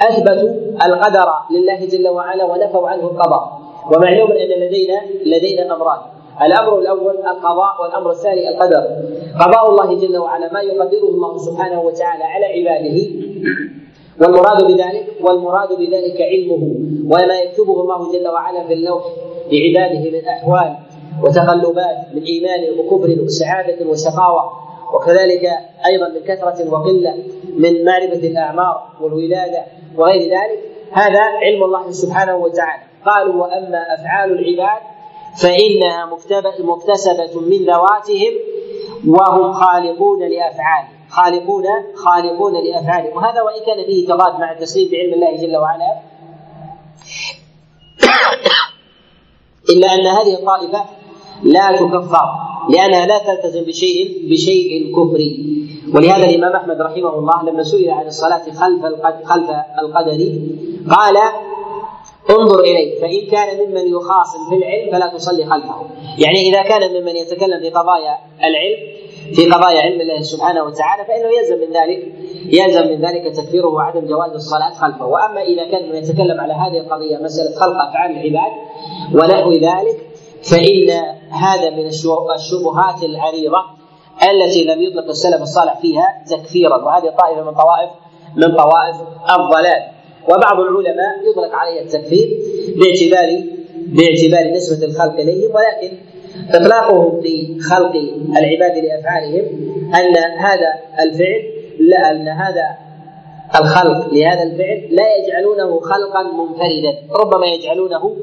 [0.08, 0.50] أثبتوا
[0.86, 3.60] القدر لله جل وعلا ونفوا عنه القضاء.
[3.96, 8.82] ومعلوم أن لدينا لدينا امران الأمر الأول القضاء والأمر الثاني القدر.
[9.40, 12.98] قضاء الله جل وعلا ما يقدره الله سبحانه وتعالى على عباده.
[14.20, 16.62] والمراد بذلك والمراد بذلك علمه.
[17.04, 19.02] وما يكتبه الله جل وعلا في اللوح
[19.52, 20.76] لعباده من أحوال
[21.22, 24.52] وتقلبات من إيمان وكفر وسعادة وشقاوه
[24.94, 25.44] وكذلك
[25.86, 27.14] أيضا من كثرة وقلة
[27.56, 29.64] من معرفة الأعمار والولادة
[29.96, 30.58] وغير ذلك.
[30.92, 32.82] هذا علم الله سبحانه وتعالى.
[33.06, 34.80] قالوا وأما أفعال العباد
[35.42, 36.06] فإنها
[36.62, 38.32] مكتسبة من ذواتهم
[39.06, 43.16] وهم خالقون لأفعالهم خالقون خالقون لأفعالهم.
[43.16, 46.00] وهذا وإن كان فيه تضاد مع التسليم بعلم الله جل وعلا
[49.70, 50.84] إلا أن هذه الطائفة
[51.42, 52.28] لا تكفر
[52.68, 55.58] لأنها لا تلتزم بشيء بشيء كفري.
[55.94, 58.82] ولهذا الإمام أحمد رحمه الله لما سئل عن الصلاة خلف
[59.24, 59.50] خلف
[59.82, 60.20] القدر
[60.96, 61.16] قال
[62.30, 65.74] انظر إليه فإن كان ممن يخاصم في العلم فلا تصلي خلفه.
[66.18, 68.98] يعني إذا كان ممن يتكلم في قضايا العلم
[69.34, 72.12] في قضايا علم الله سبحانه وتعالى فإنه يلزم من ذلك
[72.44, 75.06] يلزم من ذلك تكفيره وعدم جواز الصلاة خلفه.
[75.06, 78.52] وأما إذا كان من يتكلم على هذه القضية مسألة خلق أفعال العباد
[79.14, 79.96] ونحو ذلك
[80.42, 80.90] فإن
[81.30, 83.62] هذا من الشبهات العريضة
[84.30, 86.76] التي لم يطلق السلف الصالح فيها تكفيرا.
[86.76, 87.90] وهذه طائفة من طوائف
[88.36, 88.96] من طوائف
[89.30, 89.97] الضلال.
[90.30, 92.28] وبعض العلماء يطلق عليه التكفير
[92.76, 93.42] باعتبار
[93.86, 95.96] باعتبار نسبة الخلق إليهم ولكن
[96.54, 97.92] إطلاقهم في خلق
[98.38, 99.44] العباد لأفعالهم
[99.94, 100.68] أن هذا
[101.00, 101.42] الفعل
[101.78, 102.76] لا أن هذا
[103.60, 108.16] الخلق لهذا الفعل لا يجعلونه خلقا منفردا ربما يجعلونه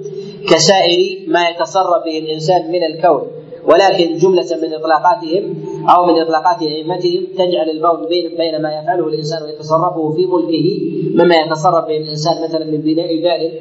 [0.50, 3.28] كسائر ما يتصرف به الإنسان من الكون
[3.68, 9.44] ولكن جملة من إطلاقاتهم أو من إطلاقات أئمتهم تجعل البون بين بين ما يفعله الإنسان
[9.44, 10.68] ويتصرفه في ملكه
[11.16, 13.52] مما يتصرف به الإنسان مثلا من بناء دار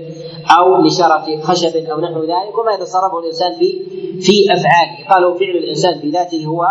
[0.58, 3.80] أو نشارة خشب أو نحو ذلك وما يتصرفه الإنسان في
[4.20, 5.08] في أفعاله.
[5.10, 6.66] قالوا فعل الإنسان في ذاته هو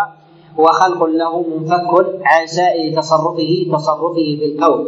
[0.60, 4.86] هو خلق له منفك عن سائر تصرفه تصرفه في الكون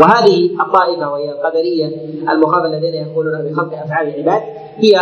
[0.00, 1.86] وهذه الطائفة وهي القدرية
[2.30, 4.42] المخالفة الذين يقولون بخلق أفعال العباد
[4.76, 4.96] هي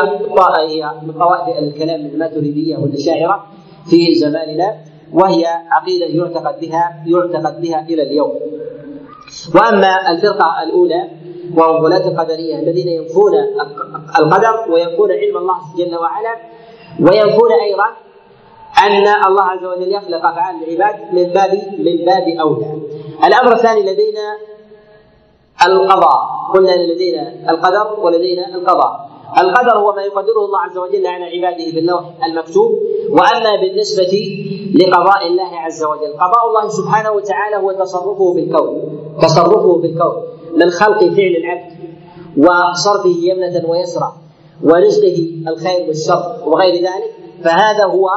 [0.69, 3.45] هي من طوائف الكلام من الماتريدية والأشاعرة
[3.91, 4.94] في زماننا.
[5.13, 8.41] وهي عقيدة يعتقد بها يعتقد بها إلى اليوم
[9.55, 11.11] وأما الفرقة الأولى
[11.57, 13.33] وهم غلاة القدرية الذين ينفون
[14.19, 16.37] القدر وينفون علم الله جل وعلا
[17.01, 17.87] وينفون أيضا
[18.83, 22.67] أن الله عز وجل يخلق أفعال العباد من باب من باب أولى.
[23.25, 24.39] الأمر الثاني لدينا
[25.67, 29.14] القضاء، قلنا لدينا القدر ولدينا القضاء.
[29.39, 32.73] القدر هو ما يقدره الله عز وجل على عباده باللوح المكتوب
[33.11, 34.15] وأما بالنسبة
[34.75, 36.13] لقضاء الله عز وجل.
[36.13, 40.17] قضاء الله سبحانه وتعالى هو تصرفه في الكون تصرفه في الكون
[40.57, 41.73] من خلق فعل العبد
[42.39, 44.13] وصرفه يمنة ويسرى
[44.65, 45.19] ورزقه
[45.49, 47.13] الخير والشر وغير ذلك.
[47.45, 48.09] فهذا هو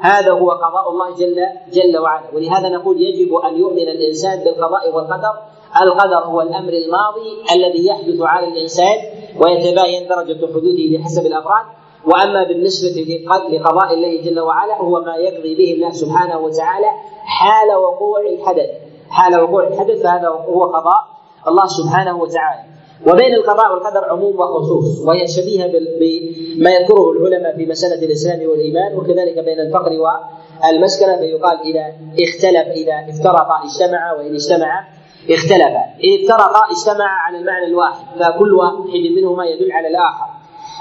[0.00, 1.36] هذا هو قضاء الله جل
[1.72, 2.26] جل وعلا.
[2.34, 5.34] ولهذا نقول يجب أن يؤمن الإنسان بالقضاء والقدر
[5.82, 8.96] القدر هو الأمر الماضي الذي يحدث على الإنسان
[9.40, 11.66] ويتباين درجة حدوثه بحسب الأفراد.
[12.06, 16.86] وأما بالنسبة لقضاء الله جل وعلا هو ما يقضي به الله سبحانه وتعالى
[17.24, 18.70] حال وقوع الحدث.
[19.10, 21.00] حال وقوع الحدث فهذا هو قضاء
[21.48, 22.72] الله سبحانه وتعالى.
[23.06, 29.38] وبين القضاء والقدر عموم وخصوص وهي شبيهه بما يذكره العلماء في مسألة الإسلام والإيمان وكذلك
[29.44, 34.84] بين الفقر والمسكنة فيقال إذا اختلف إذا افترقا اجتمعا وإن اجتمعا
[35.30, 38.76] اختلفا ان افترقا اجتمعا على المعنى الواحد فكل واحد
[39.16, 40.26] منهما يدل على الآخر.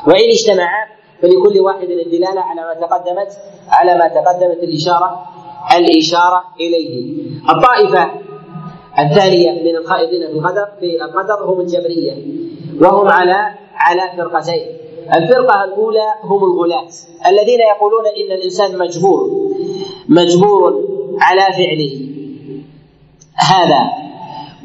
[0.08, 0.88] وإن اجتمعا
[1.22, 3.32] فلكل واحد الدلالة على ما تقدمت
[3.70, 5.26] على ما تقدمت الإشارة
[5.78, 7.16] الإشارة إليه.
[7.50, 8.12] الطائفة
[9.00, 12.14] الثانية من الخائضين في القدر في القدر هم الجبرية
[12.82, 14.68] وهم على على فرقتين.
[15.16, 16.88] الفرقة الأولى هم الغلاة
[17.28, 19.30] الذين يقولون إن الإنسان مجبور
[20.10, 20.84] مجبور
[21.22, 22.08] على فعله.
[23.36, 24.11] هذا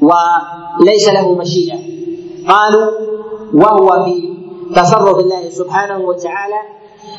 [0.03, 1.79] وليس له مشيئة.
[2.49, 2.91] قالوا
[3.55, 4.37] وهو في
[4.77, 6.61] تصرف الله سبحانه وتعالى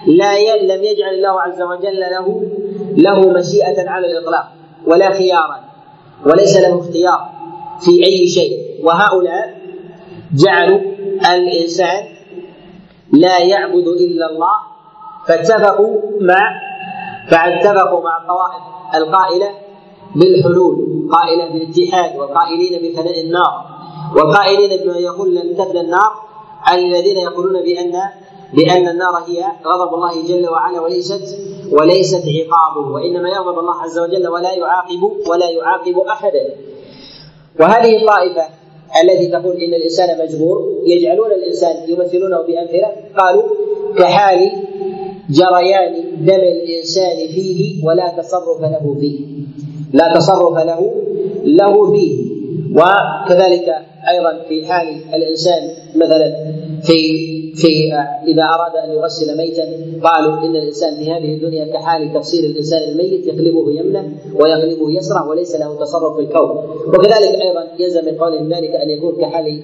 [0.07, 2.41] لا لم يجعل الله عز وجل له
[2.97, 4.47] له مشيئة على الإطلاق
[4.87, 5.59] ولا خيارا
[6.25, 7.29] وليس له اختيار
[7.79, 8.67] في أي شيء.
[8.83, 9.57] وهؤلاء
[10.33, 10.79] جعلوا
[11.35, 12.03] الإنسان
[13.13, 14.57] لا يعبد إلا الله
[15.27, 16.61] فاتفقوا مع
[17.31, 18.63] فاتفقوا مع الطوائف
[18.95, 19.49] القائلة
[20.19, 23.65] بالحلول قائلة بالاتحاد والقائلين بفناء النار
[24.15, 26.11] والقائلين بما يقول لن تفنى النار
[26.73, 27.91] الذين يقولون بأن
[28.53, 31.37] بأن النار هي غضب الله جل وعلا وليست
[31.71, 36.55] وليست عقابه وإنما يغضب الله عز وجل ولا يعاقب ولا يعاقب أحدا
[37.59, 38.43] وهذه الطائفة
[39.03, 43.43] التي تقول إن الإنسان مجبور يجعلون الإنسان يمثلونه بأمثلة قالوا
[43.97, 44.51] كحال
[45.29, 45.93] جريان
[46.25, 49.19] دم الإنسان فيه ولا تصرف له فيه.
[49.93, 50.91] لا تصرف له
[51.45, 52.37] له فيه.
[52.75, 53.75] وكذلك
[54.09, 56.35] أيضا في حال الإنسان مثلا
[56.81, 57.93] في في
[58.27, 59.63] إذا أراد أن يغسل ميتا
[60.03, 65.55] قالوا إن الإنسان في هذه الدنيا كحال تفسير الإنسان الميت يقلبه يمنة ويقلبه يسره وليس
[65.55, 66.49] له تصرف في الكون.
[66.87, 69.61] وكذلك أيضا يلزم من قولهم ذلك أن يكون كحال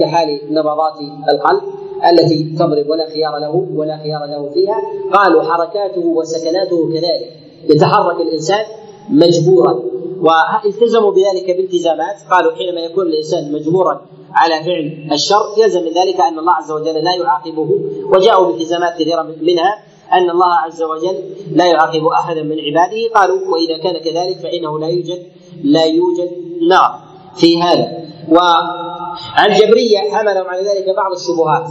[0.00, 1.62] كحال نبضات القلب
[2.10, 4.82] التي تضرب ولا خيار له ولا خيار له فيها.
[5.12, 7.30] قالوا حركاته وسكناته كذلك.
[7.70, 8.64] يتحرك الإنسان
[9.10, 9.82] مجبورا.
[10.20, 12.16] والتزموا بذلك بالتزامات.
[12.30, 14.00] قالوا حينما يكون الإنسان مجبورا
[14.34, 17.68] على فعل الشر يلزم من ذلك أن الله عز وجل لا يعاقبه.
[18.12, 19.72] وجاءوا بالتزامات كثيرة منها
[20.12, 21.16] أن الله عز وجل
[21.52, 23.08] لا يعاقب أحدا من عباده.
[23.14, 25.22] قالوا وإذا كان كذلك فإنه لا يوجد
[25.64, 26.30] لا يوجد
[26.68, 26.98] نار
[27.36, 27.86] في هذا.
[28.28, 31.68] وعن جبرية حملهم على ذلك بعض الشبهات.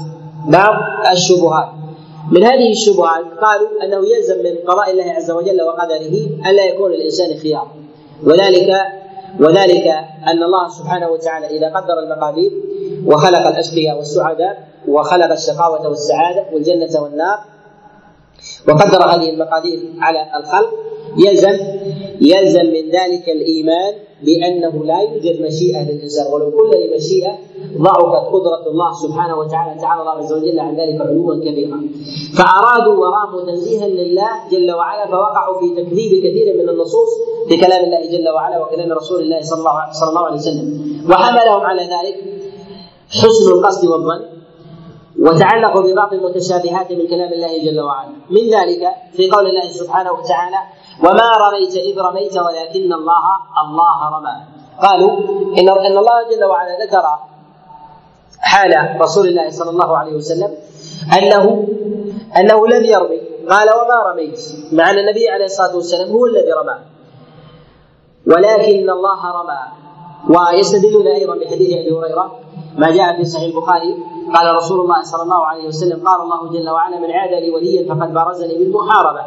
[0.47, 0.73] بعض
[1.11, 1.69] الشبهات.
[2.31, 6.15] من هذه الشبهات قالوا أنه يلزم من قضاء الله عز وجل وقدره
[6.49, 7.67] الا يكون الانسان خيار.
[8.23, 8.81] وذلك
[9.39, 9.87] وذلك
[10.27, 12.51] أن الله سبحانه وتعالى إذا قدر المقادير
[13.05, 17.39] وخلق الأشقياء والسعداء وخلق الشقاوة والسعادة والجنة والنار
[18.67, 20.69] وقدر هذه المقادير على الخلق
[21.17, 21.57] يلزم
[22.21, 27.31] يلزم من ذلك الإيمان بأنه لا يوجد مشيئة للإنسان ولو قلنا لمشيئة
[27.77, 31.89] ضعفت قدرة الله سبحانه وتعالى تعالى الله عز وجل عن ذلك علوا كبيرا.
[32.37, 37.09] فأرادوا وراموا تنزيها لله جل وعلا فوقعوا في تكذيب كثير من النصوص
[37.49, 40.67] في كلام الله جل وعلا وكلام رسول الله صلى الله صلى الله عليه وسلم.
[41.11, 42.15] وحملهم على ذلك
[43.09, 44.21] حسن القصد والظن
[45.19, 48.15] وتعلقوا ببعض المتشابهات من كلام الله جل وعلا.
[48.29, 50.57] من ذلك في قول الله سبحانه وتعالى
[51.03, 53.25] وما رميت إذ رميت ولكن الله
[53.63, 54.35] الله رمى.
[54.81, 55.11] قالوا
[55.57, 57.05] إن إن الله جل وعلا ذكر
[58.39, 60.51] حال رسول الله صلى الله عليه وسلم
[61.17, 61.67] أنه
[62.37, 63.21] أنه لم يرمي.
[63.49, 64.39] قال وما رميت؟
[64.71, 66.77] مع أن النبي عليه الصلاة والسلام هو الذي رمى.
[68.27, 69.61] ولكن الله رمى.
[70.29, 72.39] ويستدلون أيضا بحديث أبي هريرة
[72.77, 73.97] ما جاء في صحيح البخاري.
[74.35, 77.89] قال رسول الله صلى الله عليه وسلم قال الله جل وعلا من عاد لي وليا
[77.89, 79.25] فقد بارزني بالمحاربه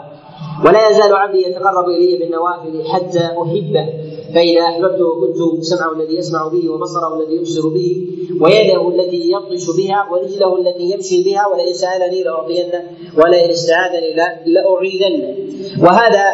[0.65, 3.87] ولا يزال عبدي يتقرب إلي بالنوافل حتى أحبه.
[4.35, 8.07] فإذا أحببته كنت سمعه الذي يسمع به وبصره الذي يبصر به
[8.41, 12.83] ويده التي يبطش بها ورجله التي يمشي بها ولئن سألني لأعطينه
[13.17, 14.15] ولئن استعاذني
[14.47, 15.37] لأعيذنه.
[15.85, 16.25] وهذا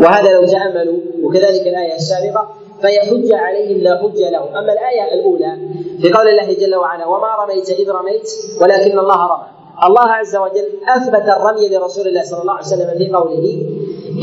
[0.00, 4.48] وهذا لو تأملوا وكذلك الآية السابقة فهي حجة عليهم لا حجة لهم.
[4.48, 5.56] أما الآية الأولى
[6.02, 8.28] في قول الله جل وعلا وما رميت إذ رميت
[8.60, 9.61] ولكن الله رمى.
[9.86, 13.62] الله عز وجل أثبت الرمي لرسول الله صلى الله عليه وسلم في قوله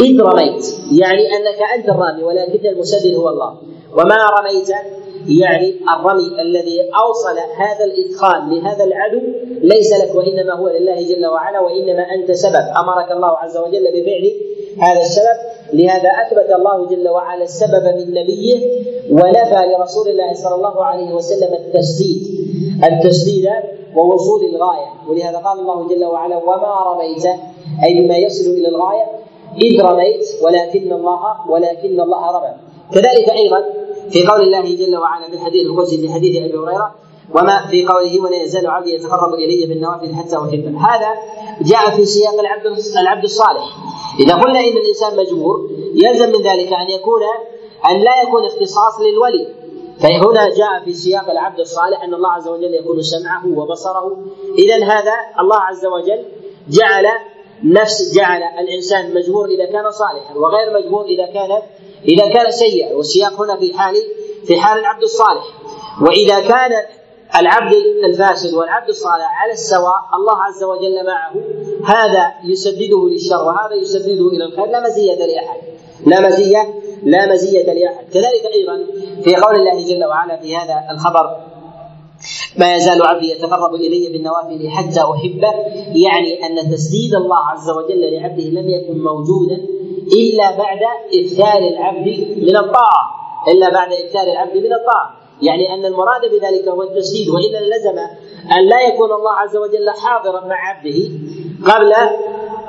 [0.01, 3.57] إذ رميت يعني أنك أنت الرامي ولكن المسدد هو الله.
[3.93, 4.69] وما رميت
[5.27, 9.21] يعني الرمي الذي أوصل هذا الإدخال لهذا العدو
[9.61, 12.63] ليس لك وإنما هو لله جل وعلا وإنما أنت سبب.
[12.83, 14.31] أمرك الله عز وجل بفعل
[14.77, 15.37] هذا السبب.
[15.73, 18.59] لهذا أثبت الله جل وعلا السبب من نبيه
[19.11, 22.21] ونفى لرسول الله صلى الله عليه وسلم التسديد.
[22.83, 23.49] التسديد
[23.95, 24.89] ووصول الغاية.
[25.09, 27.25] ولهذا قال الله جل وعلا وما رميت
[27.83, 29.05] أي بما يصل إلى الغاية.
[29.61, 32.53] إذ رميت ولكن الله ولكن الله رمى.
[32.93, 33.63] كذلك أيضا
[34.09, 36.95] في قول الله جل وعلا في الحديث القدسي في حديث أبي هريرة
[37.35, 41.09] وما في قوله ولا يزال عبدي يتقرب إلي بالنوافل حتى احبه هذا
[41.61, 42.65] جاء في سياق العبد
[42.97, 43.65] العبد الصالح.
[44.19, 47.21] إذا قلنا إن الإنسان مجبور يلزم من ذلك أن يكون
[47.89, 49.47] أن لا يكون اختصاص للولي.
[49.99, 54.17] فهنا جاء في سياق العبد الصالح أن الله عز وجل يكون سمعه وبصره.
[54.57, 56.25] اذا هذا الله عز وجل
[56.69, 57.05] جعل
[57.63, 61.61] نفس جعل الإنسان مجبور إذا كان صالحا وغير مجبور إذا كان
[62.07, 62.95] إذا كان سيئا.
[62.95, 63.95] والسياق هنا في حال
[64.45, 65.43] في حال العبد الصالح.
[66.01, 66.71] وإذا كان
[67.35, 71.33] العبد الفاسد والعبد الصالح على السواء الله عز وجل معه
[71.85, 75.59] هذا يسدده للشر وهذا يسدده إلى الخير لا مزية لأحد.
[76.05, 78.05] لا مزية لا مزية لأحد.
[78.13, 78.85] كذلك أيضا
[79.23, 81.37] في قول الله جل وعلا في هذا الخبر
[82.57, 85.53] ما يزال عبدي يتقرب إلي بالنوافل حتى أحبه
[85.95, 89.55] يعني أن تسديد الله عز وجل لعبده لم يكن موجودا
[90.13, 90.79] إلا بعد
[91.13, 95.18] اكثار العبد من الطاعة إلا بعد اكثار العبد من الطاعة.
[95.41, 97.97] يعني أن المراد بذلك هو التسديد وإلا لزم
[98.57, 100.99] أن لا يكون الله عز وجل حاضرا مع عبده
[101.73, 101.93] قبل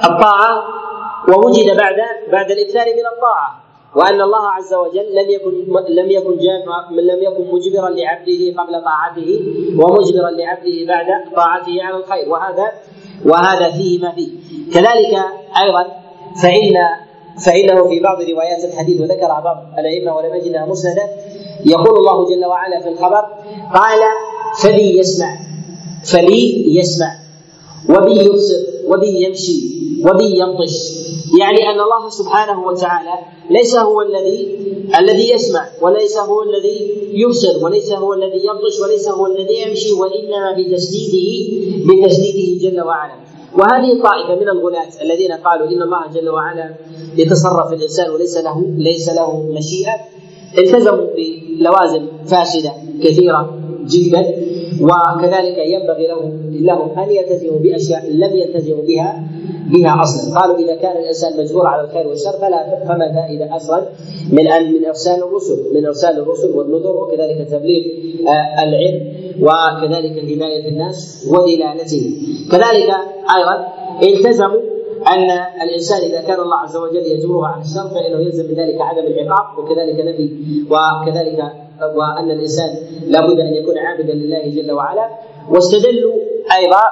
[0.05, 0.65] الطاعة
[1.29, 1.97] ووجد بعد
[2.33, 3.61] بعد الإكثار من الطاعة
[3.97, 5.51] وأن الله عز وجل لم يكن
[5.89, 6.39] لم يكن
[6.91, 9.41] لم يكن مجبرا لعبده قبل طاعته
[9.77, 11.07] ومجبرا لعبده بعد
[11.37, 12.29] طاعته على الخير.
[12.29, 12.73] وهذا
[13.27, 14.29] وهذا فيه ما فيه.
[14.75, 15.25] كذلك
[15.63, 15.87] أيضا
[16.43, 16.75] فإن
[17.47, 21.03] فإنه في بعض روايات الحديث وذكرها بعض الأئمة ولم يجدها مسندا
[21.67, 23.25] يقول الله جل وعلا في الخبر
[23.75, 23.99] قال
[24.63, 25.39] فبي يسمع
[26.05, 27.19] فبي يسمع
[27.89, 29.71] وبي يبصر وبي يمشي
[30.09, 31.01] وبي يبطش
[31.39, 33.15] يعني أن الله سبحانه وتعالى
[33.51, 34.59] ليس هو الذي
[34.99, 40.57] الذي يسمع وليس هو الذي يبصر وليس هو الذي يبطش وليس هو الذي يمشي وإنما
[40.59, 41.29] بتسديده
[41.87, 43.15] بتسديده جل وعلا.
[43.59, 46.75] وهذه الطائفه من الغلاة الذين قالوا إن الله جل وعلا
[47.17, 49.95] يتصرف الإنسان وليس له ليس له مشيئة.
[50.59, 52.73] التزموا بلوازم فاسدة
[53.03, 53.55] كثيرة
[53.87, 54.21] جدا
[54.81, 59.25] وكذلك ينبغي لهم لهم أن يلتزموا بأشياء لم يلتزموا بها
[59.73, 60.41] بها أصلا.
[60.41, 63.83] قالوا إذا كان الإنسان مجبور على الخير والشر فلا فما فائده أصلا
[64.33, 67.85] من ان من إرسال الرسل من إرسال الرسل والنذر وكذلك تبليغ
[68.29, 72.13] آه، العلم وكذلك الهدايه الناس ودلالته
[72.53, 72.91] كذلك
[73.37, 73.69] أيضا
[74.03, 74.61] التزموا
[75.09, 75.31] أن
[75.63, 79.59] الإنسان إذا كان الله عز وجل يجبره على الشر فإنه يلزم من ذلك عدم العقاب
[79.59, 80.31] وكذلك نفي
[80.71, 81.53] وكذلك
[81.97, 82.71] وأن الإنسان
[83.07, 85.09] لابد أن يكون عابدا لله جل وعلا
[85.51, 86.15] واستدلوا
[86.57, 86.83] أيضا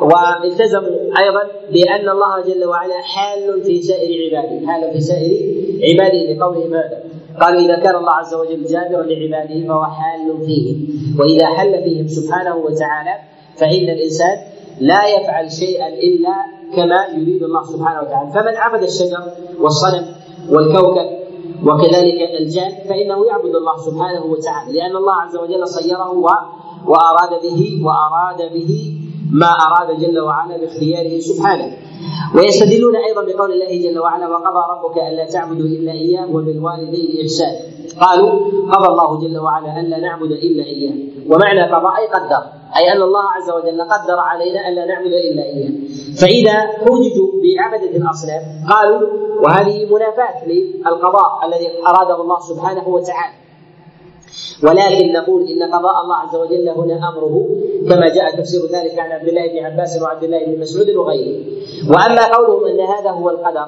[0.00, 1.42] والتزموا أيضا
[1.72, 5.30] بأن الله جل وعلا حال في سائر عباده، حال في سائر
[5.82, 7.02] عباده لقوله ماذا؟
[7.40, 10.88] قالوا إذا كان الله عز وجل جابرا لعباده فهو حال فيهم،
[11.20, 13.14] وإذا حل فيهم سبحانه وتعالى
[13.56, 14.38] فإن الإنسان
[14.80, 16.34] لا يفعل شيئا إلا
[16.76, 19.22] كما يريد الله سبحانه وتعالى، فمن عبد الشجر
[19.60, 20.04] والصنم
[20.50, 21.08] والكوكب
[21.66, 26.10] وكذلك الجان فإنه يعبد الله سبحانه وتعالى لأن الله عز وجل صيره
[26.86, 28.70] وأراد به وأراد به
[29.32, 31.76] ما أراد جل وعلا باختياره سبحانه.
[32.34, 37.58] ويستدلون أيضا بقول الله جل وعلا وقضى ربك ألا تعبدوا إلا إياه وبالوالدين إحسانا
[38.00, 38.30] قالوا
[38.72, 40.94] قضى الله جل وعلا ألا نعبد إلا إياه
[41.28, 42.42] ومعنى قضاء اي قدر.
[42.76, 45.70] أي أن الله عز وجل قدر علينا الا نعبد إلا إياه.
[46.20, 49.08] فإذا حوججوا بعبدة الأصنام قالوا
[49.42, 53.34] وهذه منافاة للقضاء الذي أراده الله سبحانه وتعالى.
[54.62, 57.46] ولكن نقول إن قضاء الله عز وجل هنا أمره
[57.88, 61.44] كما جاء تفسير ذلك عن عبد الله بن عباس وعبد الله بن مسعود وغيره.
[61.90, 63.66] وأما قولهم أن هذا هو القدر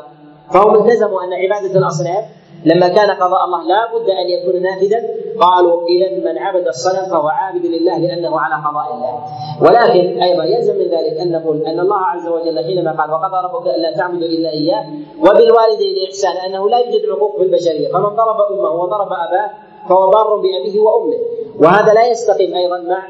[0.55, 2.25] فهم التزموا أن عبادة الأصنام
[2.65, 5.01] لما كان قضاء الله لا بد أن يكون نافذا.
[5.41, 9.15] قالوا اذا من عبد الصنم فهو عابد لله لأنه على قضاء الله.
[9.63, 13.67] ولكن أيضا يلزم من ذلك أن نقول أن الله عز وجل حينما قال وقضى ربك
[13.67, 14.85] ألا تعبدوا إلا إياه
[15.21, 17.89] وبالوالدين احسانا أنه لا يوجد عقوق في البشرية.
[17.89, 19.51] فمن ضرب أمه وضرب أباه
[19.89, 21.19] فهو بار بأبيه وأمه.
[21.61, 23.03] وهذا لا يستقيم أيضا مع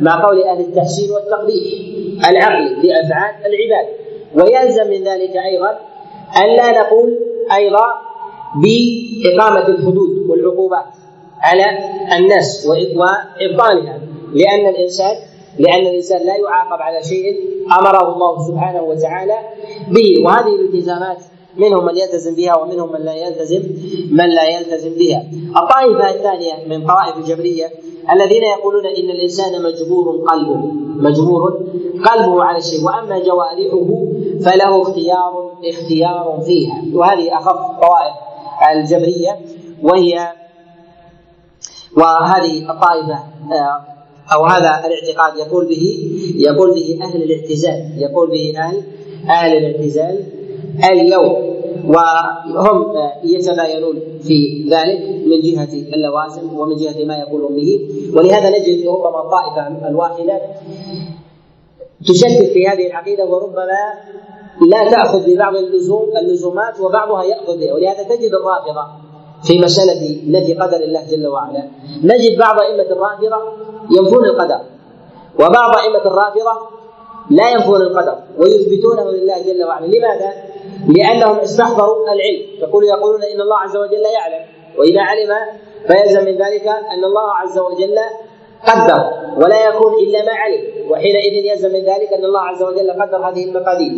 [0.00, 1.64] مع قول أهل التحسين والتقبيح
[2.30, 3.86] العقل لأفعال العباد.
[4.34, 5.78] ويلزم من ذلك أيضا
[6.44, 7.18] ألا نقول
[7.56, 8.09] أيضا
[8.56, 10.84] بإقامة الحدود والعقوبات
[11.40, 11.64] على
[12.18, 14.00] الناس وإبطالها
[14.34, 15.16] لأن الإنسان
[15.58, 17.36] لأن الإنسان لا يعاقب على شيء
[17.78, 19.38] أمره الله سبحانه وتعالى
[19.90, 20.24] به.
[20.24, 21.18] وهذه الالتزامات
[21.56, 23.62] منهم من يلتزم بها ومنهم من لا يلتزم
[24.10, 25.24] من لا يلتزم بها.
[25.62, 27.66] الطائفة الثانية من طوائف الجبرية
[28.12, 30.56] الذين يقولون إن الإنسان مجبور قلبه.
[31.08, 31.60] مجبور
[32.06, 33.88] قلبه على الشيء وأما جوارحه
[34.44, 36.82] فله اختيار اختيار فيها.
[36.94, 38.29] وهذه أخف طوائف.
[38.70, 39.38] الجبرية
[39.82, 40.32] وهي
[41.96, 43.18] وهذه الطائفة
[43.52, 43.84] آه،
[44.34, 48.82] أو هذا الاعتقاد يقول به يقول به أهل الاعتزال يقول به أهل
[49.30, 50.24] أهل الاعتزال
[50.84, 51.50] اليوم
[51.86, 52.94] وهم
[53.24, 57.80] يتباينون في ذلك من جهة اللوازم ومن جهة ما يقولون به.
[58.14, 60.40] ولهذا نجد ربما الطائفة الواحدة
[62.08, 63.78] تشكك في هذه العقيدة وربما
[64.68, 68.86] لا تأخذ ببعض اللزوم اللزومات وبعضها يأخذ بها ولهذا تجد الرافضة
[69.46, 71.68] في مسألة نفي قدر الله جل وعلا.
[72.02, 73.38] نجد بعض أئمة الرافضة
[73.90, 74.60] ينفون القدر
[75.34, 76.52] وبعض أئمة الرافضة
[77.30, 79.86] لا ينفون القدر ويثبتونه لله جل وعلا.
[79.86, 80.32] لماذا؟
[80.88, 82.42] لأنهم استحضروا العلم.
[82.60, 84.46] يقول يقولون إن الله عز وجل يعلم
[84.78, 85.32] وإذا علم
[85.86, 87.98] فيلزم من ذلك أن الله عز وجل
[88.66, 89.04] قدر
[89.36, 93.44] ولا يكون إلا ما علم وحينئذ يلزم من ذلك أن الله عز وجل قدر هذه
[93.44, 93.92] المقادير.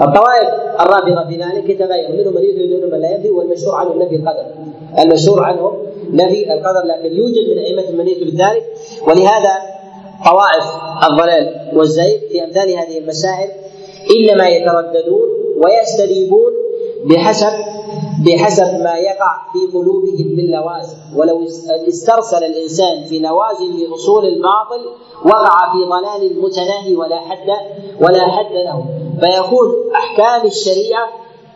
[0.00, 0.48] الطوائف
[0.80, 4.46] الرافضة في ذلك يتباين منهم من يثبت ومنهم من لا يثبت والمشهور عنهم نفي القدر.
[4.98, 5.72] المشهور عنهم
[6.10, 8.64] نفي القدر لكن يوجد من أئمة من يثبت ذلك
[9.08, 9.52] ولهذا
[10.24, 10.64] طوائف
[11.10, 13.50] الضلال والزيغ في أمثال هذه المسائل
[14.10, 15.28] إنما يترددون
[15.64, 16.52] ويستجيبون
[17.04, 17.52] بحسب
[18.26, 20.96] بحسب ما يقع في قلوبهم من لوازم.
[21.16, 21.44] ولو
[21.88, 24.80] استرسل الإنسان في لوازم لأصول الباطل
[25.24, 27.48] وقع في ضلال متناهي ولا حد
[28.00, 28.84] ولا حد له.
[29.20, 31.08] فيكون أحكام الشريعة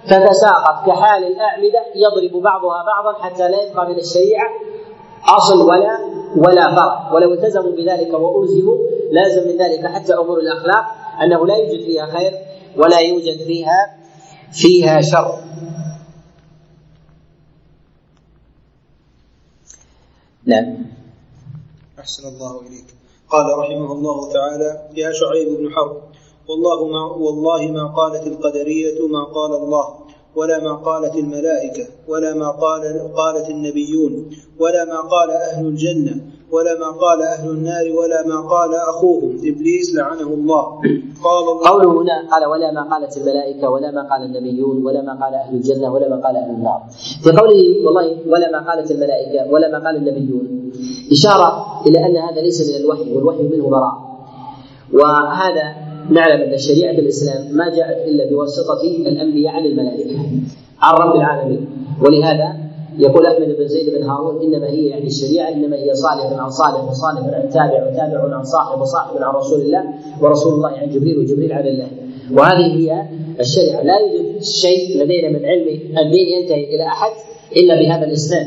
[0.04, 4.48] تتساقط كحال الأعمدة يضرب بعضها بعضا حتى لا يبقى من الشريعة
[5.36, 5.98] أصل ولا
[6.36, 7.12] ولا فرع.
[7.12, 8.78] ولو التزموا بذلك وألزموا
[9.10, 10.84] لازم من ذلك حتى أمور الأخلاق
[11.22, 12.32] أنه لا يوجد فيها خير
[12.76, 13.96] ولا يوجد فيها
[14.52, 15.38] فيها شر.
[20.44, 20.76] نعم.
[21.98, 22.84] أحسن الله إليك.
[23.30, 26.02] قال رحمه الله تعالى يا شعيب بن حرب
[26.48, 29.84] والله ما والله ما قالت القدرية ما قال الله
[30.36, 32.82] ولا ما قالت الملائكة ولا ما قال
[33.16, 34.30] قالت النبيون
[34.60, 36.14] ولا ما قال أهل الجنة
[36.52, 40.64] ولا ما قال أهل النار ولا ما قال أخوهم إبليس لعنه الله
[41.24, 45.12] قال الله قوله هنا قال ولا ما قالت الملائكة ولا ما قال النبيون ولا ما
[45.24, 46.82] قال أهل الجنة ولا ما قال أهل النار
[47.24, 50.72] في قوله والله ولا ما قالت الملائكة ولا ما قال النبيون
[51.12, 53.94] إشارة إلى أن هذا ليس من الوحي والوحي منه براء
[54.92, 60.18] وهذا نعلم أن شريعه الإسلام ما جاءت إلا بواسطة الأنبياء عن الملائكة
[60.80, 61.68] عن رب العالمين.
[62.02, 66.50] ولهذا يقول أحمد بن زيد بن هارون إنما هي يعني الشريعة إنما هي صالح عن
[66.50, 69.84] صالح وصالح عن تابع وتابع عن صاحب وصاحب عن رسول الله
[70.22, 71.88] ورسول الله عن جبريل وجبريل عن الله.
[72.32, 73.08] وهذه هي
[73.40, 73.82] الشريعة.
[73.82, 77.10] لا يوجد شيء لدينا من علم الدين ينتهي إلى أحد
[77.56, 78.46] إلا بهذا الإسناد.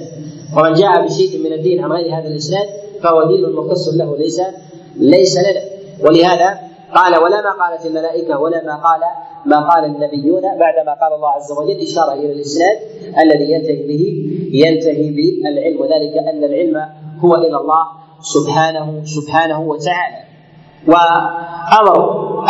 [0.57, 2.67] ومن جاء بشيء من الدين عن غير هذا الإسناد
[3.01, 4.41] فهو دين مختص له ليس
[4.99, 5.61] ليس لنا.
[6.05, 9.01] ولهذا قال ولا ما قالت الملائكة ولا ما قال
[9.45, 12.77] ما قال النبيون بعدما قال الله عز وجل إشار إلى الإسناد
[13.23, 14.03] الذي ينتهي به
[14.53, 15.81] ينتهي بالعلم.
[15.81, 16.85] وذلك أن العلم
[17.19, 17.83] هو إلى الله
[18.21, 20.31] سبحانه سبحانه وتعالى.
[20.87, 21.95] وأمر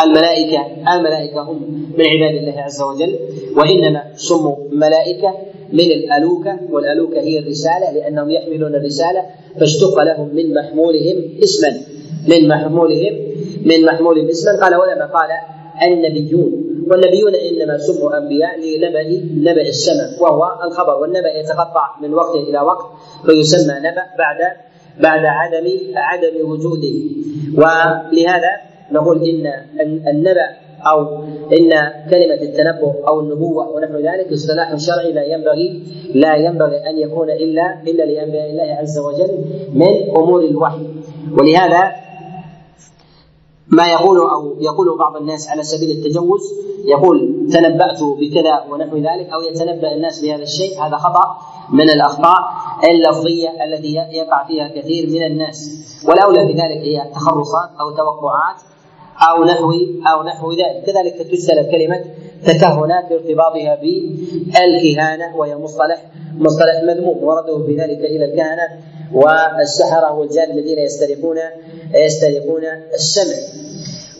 [0.03, 0.65] الملائكه
[0.95, 1.57] الملائكة هم
[1.97, 3.19] من عباد الله عز وجل
[3.57, 5.33] وإنما سموا ملائكة
[5.73, 9.25] من الألوكة والألوكة هي الرسالة لأنهم يحملون الرسالة
[9.59, 11.81] فاشتق لهم من محمولهم اسما
[12.27, 13.30] من محمولهم
[13.65, 15.29] من محمولهم اسما قال ولما قال
[15.87, 16.51] النبيون.
[16.89, 19.03] والنبيون إنما سموا أنبياء لنبأ
[19.51, 22.85] نبأ السماء وهو الخبر والنبأ يتقطع من وقت إلى وقت
[23.25, 24.39] فيسمى نبأ بعد
[24.99, 26.97] بعد عدم عدم وجوده.
[27.57, 28.51] ولهذا
[28.91, 29.45] نقول إن
[30.07, 30.47] النبأ
[30.91, 30.99] أو
[31.57, 31.71] إن
[32.09, 35.83] كلمة التنبؤ أو النبوة ونحو ذلك اصطلاح شرعي لا ينبغي
[36.13, 39.33] لا ينبغي أن يكون الا إلا لأنبياء الله عز وجل
[39.73, 40.85] من أمور الوحي.
[41.37, 41.91] ولهذا
[43.71, 46.41] ما يقول أو يقول بعض الناس على سبيل التجوز
[46.85, 51.37] يقول تنبأت بكذا ونحو ذلك أو يتنبأ الناس بهذا الشيء هذا خطأ
[51.73, 52.39] من الأخطاء
[52.89, 55.81] اللفظية التي يقع فيها كثير من الناس.
[56.07, 58.55] والأولى في ذلك هي تخرصات أو توقعات
[59.29, 59.73] أو نحو
[60.07, 60.83] أو نحو ذلك.
[60.85, 62.05] كذلك تجتنب كلمه
[62.45, 66.05] تكهنات لارتباطها بالكهانة وهي مصطلح
[66.37, 67.23] مصطلح مذموم.
[67.23, 68.67] ورده في ذلك إلى الكهنة.
[69.13, 71.37] والسحرة والجان الذين يسترقون
[71.95, 73.37] يسترقون السمع.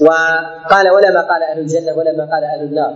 [0.02, 2.94] وقال ولا ما قال أهل الجنة ولا ما قال أهل النار.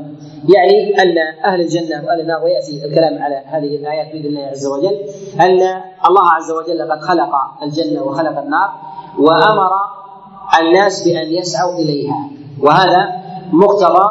[0.56, 5.00] يعني أن أهل الجنة وأهل النار ويأتي الكلام على هذه الآيات بإذن الله عز وجل
[5.42, 5.62] أن
[6.10, 7.32] الله عز وجل قد خلق
[7.64, 8.70] الجنة وخلق النار
[9.20, 9.72] وأمر
[10.62, 12.30] الناس بأن يسعوا إليها.
[12.62, 13.10] وهذا
[13.54, 14.10] مقتضى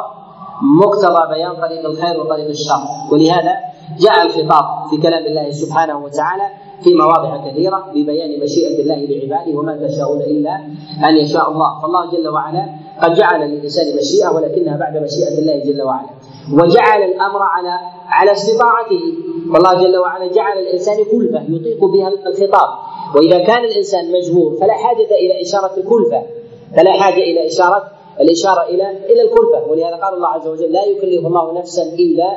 [0.61, 2.83] مقتضى بيان طريق الخير وطريق الشر.
[3.11, 3.55] ولهذا
[3.99, 6.43] جاء الخطاب في كلام الله سبحانه وتعالى
[6.85, 10.55] في مواضع كثيرة ببيان مشيئة الله لعباده وما تشاءون إلا
[11.09, 11.81] أن يشاء الله.
[11.81, 12.65] فالله جل وعلا
[13.01, 16.09] قد جعل للإنسان مشيئة ولكنها بعد مشيئة الله جل وعلا.
[16.53, 17.73] وجعل الأمر على
[18.07, 19.03] على استطاعته.
[19.53, 22.69] والله جل وعلا جعل الإنسان كلفة يطيق بها الخطاب.
[23.15, 26.21] وإذا كان الإنسان مجبور فلا حاجة إلى إشارة الكلفة.
[26.75, 27.83] فلا حاجة إلى إشارة
[28.21, 29.59] الإشارة إلى إلى الكلفة.
[29.69, 32.29] ولهذا قال الله عز وجل لا يكلف الله نفسا إلا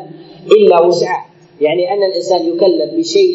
[0.56, 1.24] إلا وسعها.
[1.60, 3.34] يعني أن الإنسان يكلف بشيء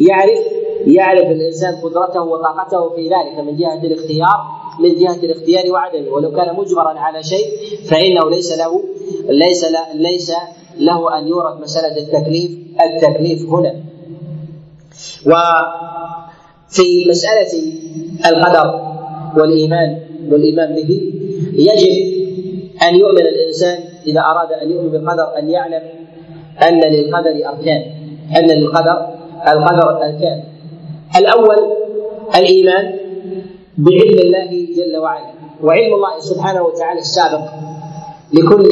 [0.00, 0.38] يعرف
[0.86, 4.38] يعرف الإنسان قدرته وطاقته في ذلك من جهة الاختيار
[4.80, 6.10] من جهة الاختيار وعدمه.
[6.12, 7.46] ولو كان مجبرا على شيء
[7.90, 8.82] فإنه ليس له
[9.28, 10.32] ليس ليس
[10.78, 12.50] له أن يورد مسألة التكليف
[12.82, 13.74] التكليف هنا.
[15.26, 17.62] وفي مسألة
[18.26, 18.80] القدر
[19.36, 21.12] والإيمان والإيمان به
[21.52, 22.18] يجب
[22.82, 25.82] أن يؤمن الإنسان إذا أراد أن يؤمن بالقدر أن يعلم
[26.62, 27.82] أن للقدر أركان
[28.36, 30.44] أن للقدر القدر الكامل.
[31.16, 31.56] الأول
[32.36, 32.98] الإيمان
[33.78, 35.32] بعلم الله جل وعلا
[35.62, 37.44] وعلم الله سبحانه وتعالى السابق
[38.32, 38.70] لكل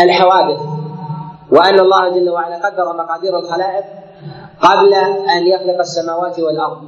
[0.00, 0.60] الحوادث
[1.50, 3.84] وأن الله جل وعلا قدر مقادير الخلائق
[4.60, 4.94] قبل
[5.36, 6.78] أن يخلق السماوات والأرض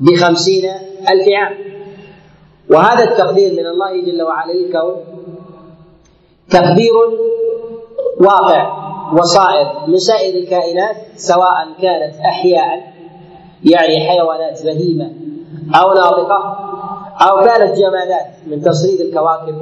[0.00, 0.64] بخمسين
[1.10, 1.54] ألف عام.
[2.70, 4.96] وهذا التقدير من الله جل وعلا للكون
[6.50, 6.92] تقدير
[8.20, 8.85] واقع.
[9.12, 12.92] وصائر من سائر الكائنات سواء كانت أحياء
[13.64, 15.12] يعني حيوانات بهيمة
[15.74, 16.56] أو ناطقة
[17.20, 19.54] أو كانت جمادات من تصريف الكواكب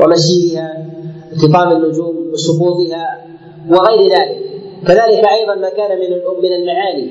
[0.00, 0.86] ومسيرها
[1.32, 3.24] انتظام النجوم وسقوطها
[3.70, 4.50] وغير ذلك.
[4.86, 6.10] كذلك أيضا ما كان من
[6.42, 7.10] من المعاني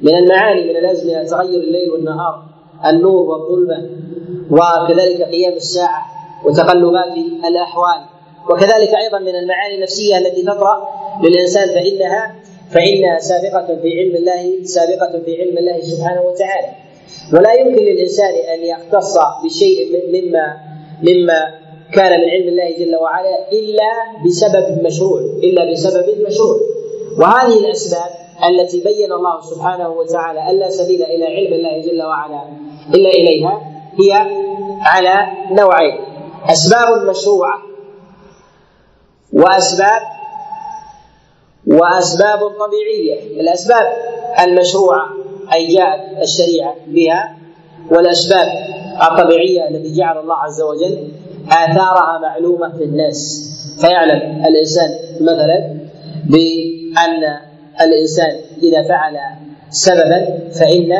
[0.00, 2.42] من المعاني من الازمنه تغير الليل والنهار
[2.86, 3.88] النور والظلمة
[4.50, 6.02] وكذلك قيام الساعة
[6.44, 7.16] وتقلبات
[7.48, 8.13] الأحوال.
[8.50, 10.88] وكذلك أيضا من المعاني النفسية التي تطرأ
[11.22, 12.34] للإنسان فانها
[12.70, 16.68] فإنها سابقة في علم الله سابقة في علم الله سبحانه وتعالى.
[17.32, 19.78] ولا يمكن للإنسان أن يختص بشيء
[20.12, 20.56] مما
[21.02, 21.40] مما
[21.94, 23.90] كان من علم الله جل وعلا إلا
[24.26, 26.56] بسبب مشروع إلا بسبب مشروع.
[27.20, 28.10] وهذه الأسباب
[28.50, 32.42] التي بين الله سبحانه وتعالى الا سبيل إلى علم الله جل وعلا
[32.94, 33.60] إلا إليها
[34.00, 34.12] هي
[34.82, 35.98] على نوعين.
[36.50, 37.63] أسباب مشروعة.
[39.34, 40.02] وأسباب
[41.66, 43.86] وأسباب طبيعية الأسباب
[44.44, 45.08] المشروعة
[45.52, 47.36] أي جاءت الشريعة بها
[47.90, 48.46] والأسباب
[49.02, 51.08] الطبيعية التي جعل الله عز وجل
[51.48, 53.50] آثارها معلومة في الناس.
[53.80, 55.78] فيعلم الإنسان مثلا
[56.24, 57.22] بأن
[57.80, 59.16] الإنسان إذا فعل
[59.70, 60.92] سببا فإن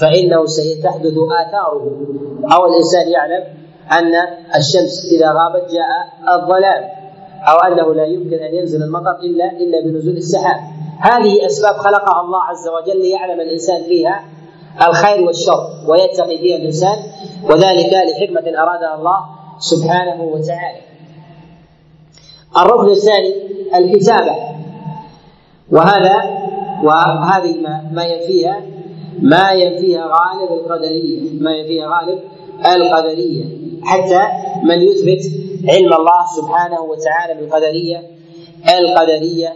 [0.00, 2.06] فإنه ستحدث آثاره.
[2.52, 3.44] أو الإنسان يعلم
[3.92, 4.14] أن
[4.56, 5.88] الشمس إذا غابت جاء
[6.34, 7.01] الظلام.
[7.48, 10.60] أو أنه لا يمكن أن ينزل المطر إلا إلا بنزول السحاب.
[11.00, 14.24] هذه أسباب خلقها الله عز وجل ليعلم الإنسان فيها
[14.88, 16.96] الخير والشر ويتقي فيها الإنسان
[17.44, 19.18] وذلك لحكمة أرادها الله
[19.58, 20.80] سبحانه وتعالى.
[22.56, 23.34] الركن الثاني
[23.74, 24.36] الكتابة
[25.70, 26.16] وهذا
[26.84, 28.60] وهذه ما, ما ينفيها
[29.22, 32.18] ما ينفيها غالب القدرية ما ينفيها غالب
[32.66, 33.44] القدرية.
[33.82, 34.22] حتى
[34.64, 38.02] من يثبت علم الله سبحانه وتعالى بالقدرية
[38.78, 39.52] القدرية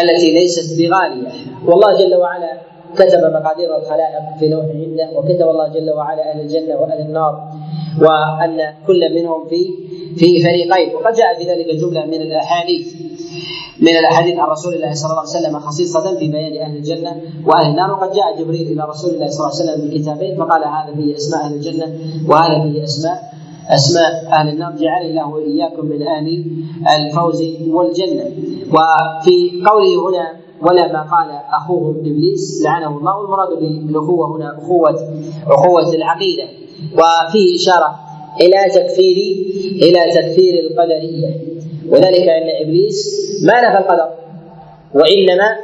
[0.00, 1.30] التي ليست بغالية.
[1.66, 2.60] والله جل وعلا
[2.94, 7.52] كتب مقادير الخلائق في لوح عنده وكتب الله جل وعلا أهل الجنة وأهل النار
[8.00, 9.66] وأن كل منهم في
[10.16, 10.94] في فريقين.
[10.94, 12.94] وقد جاء في ذلك جمله من الأحاديث
[13.80, 17.70] من الأحاديث عن رسول الله صلى الله عليه وسلم خصيصة في بيان أهل الجنة وأهل
[17.70, 17.92] النار.
[17.92, 21.44] وقد جاء جبريل إلى رسول الله صلى الله عليه وسلم بكتابين فقال هذا فيه أسماء
[21.44, 21.98] أهل الجنة
[22.28, 23.31] وهذا فيه أسماء
[23.74, 24.72] أسماء أهل النار.
[24.76, 26.44] جعل الله وإياكم من أهل
[27.06, 28.24] الفوز والجنة.
[28.70, 33.18] وفي قوله هنا ولا ما قال اخوهم إبليس لعنه الله.
[33.18, 34.98] والمراد بالأخوة هنا أخوة
[35.46, 36.44] أخوة العقيدة.
[36.94, 37.94] وفيه إشارة
[38.40, 39.16] إلى تكفير
[39.82, 41.30] إلى تكفير القدرية.
[41.88, 43.08] وذلك أن إبليس
[43.46, 44.08] ما نفى القدر.
[44.94, 45.56] وإنما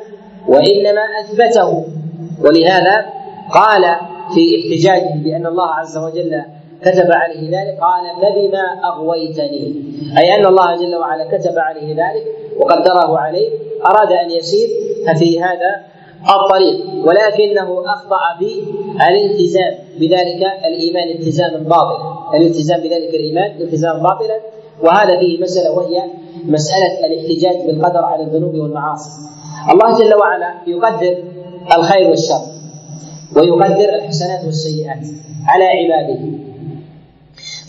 [0.48, 1.84] وإنما أثبته.
[2.44, 3.06] ولهذا
[3.54, 3.96] قال
[4.34, 6.42] في احتجاجه بأن الله عز وجل
[6.83, 7.79] كتب عليه ذلك.
[7.81, 9.74] قال فبما أغويتني.
[10.18, 12.24] أي أن الله جل وعلا كتب عليه ذلك
[12.57, 13.51] وقدره عليه.
[13.87, 14.68] أراد أن يسير
[15.18, 15.70] في هذا
[16.35, 17.07] الطريق.
[17.07, 18.51] ولكنه أخطأ في
[19.09, 24.41] الالتزام بذلك الإيمان التزاما باطلا الالتزام بذلك الإيمان التزاما باطلا.
[24.83, 26.03] وهذا فيه مسألة وهي
[26.45, 29.11] مسألة الاحتجاج بالقدر على الذنوب والمعاصي.
[29.72, 31.16] الله جل وعلا يقدر
[31.76, 32.43] الخير والشر
[33.37, 35.07] ويقدر الحسنات والسيئات
[35.47, 36.47] على عباده.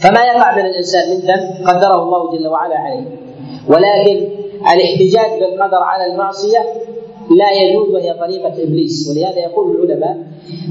[0.01, 3.05] فما يقع من الإنسان من ذنب قدره الله جل وعلا عليه.
[3.67, 4.29] ولكن
[4.73, 6.59] الاحتجاج بالقدر على المعصية
[7.37, 9.09] لا يجوز وهي طريقة إبليس.
[9.09, 10.17] ولهذا يقول العلماء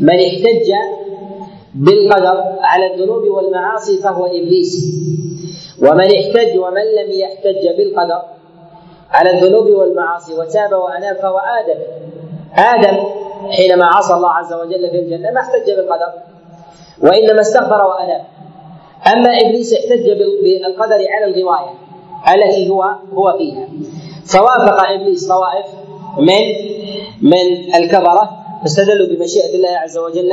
[0.01, 0.72] من احتج
[1.74, 4.99] بالقدر على الذنوب والمعاصي فهو إبليس.
[5.83, 8.22] ومن احتج ومن لم يحتج بالقدر
[9.11, 11.81] على الذنوب والمعاصي وتاب وأناب فهو آدم.
[12.57, 13.05] آدم
[13.51, 16.12] حينما عصى الله عز وجل في الجنة ما احتج بالقدر
[17.03, 18.38] وإنما استغفر وأناب.
[19.07, 20.07] أما إبليس احتج
[20.42, 21.74] بالقدر على الغواية
[22.34, 22.82] التي هو
[23.12, 23.68] هو فيها.
[24.26, 25.66] فوافق إبليس طوائف
[26.18, 26.44] من
[27.22, 28.30] من الكفره
[28.62, 30.32] فاستدلوا بمشيئة الله عز وجل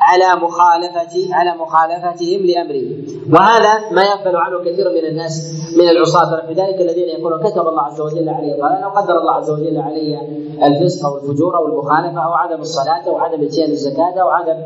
[0.00, 2.90] على مخالفة على مخالفتهم لأمره.
[3.32, 8.00] وهذا ما يغفل عنه كثير من الناس من العصاة ذلك الذين يقولون كتب الله عز
[8.00, 10.20] وجل علي الضلال أو قدر الله عز وجل علي
[10.62, 14.56] الفسق أو الفجور أو المخالفة أو عدم الصلاة أو عدم إتيان الزكاة أو عدم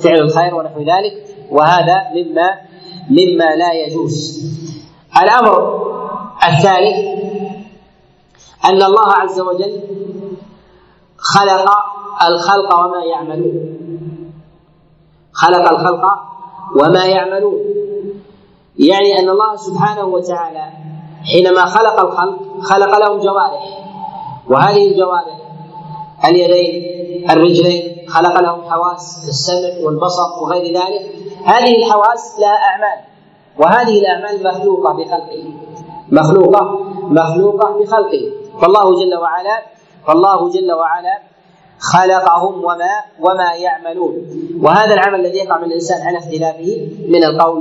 [0.00, 1.24] فعل الخير ونحو ذلك.
[1.50, 2.69] وهذا مما
[3.08, 4.44] مما لا يجوز.
[5.22, 5.80] الأمر
[6.48, 6.98] الثالث
[8.64, 9.80] أن الله عز وجل
[11.16, 11.70] خلق
[12.26, 13.76] الخلق وما يعملون.
[15.32, 16.04] خلق الخلق
[16.76, 17.58] وما يعملون.
[18.78, 20.72] يعني أن الله سبحانه وتعالى
[21.24, 23.64] حينما خلق الخلق خلق لهم جوارح.
[24.48, 25.38] وهذه الجوارح
[26.24, 31.19] اليدين الرجلين خلق لهم حواس كالسمع والبصر وغير ذلك.
[31.44, 32.98] هذه الحواس لها أعمال
[33.58, 35.44] وهذه الأعمال مخلوقة بخلقه.
[36.08, 38.32] مخلوقة مخلوقة بخلقه.
[38.60, 39.62] فالله جل وعلا
[40.06, 41.18] فالله جل وعلا
[41.78, 44.14] خلقهم وما وما يعملون.
[44.62, 47.58] وهذا العمل الذي يقع من الإنسان على اختلافه من القول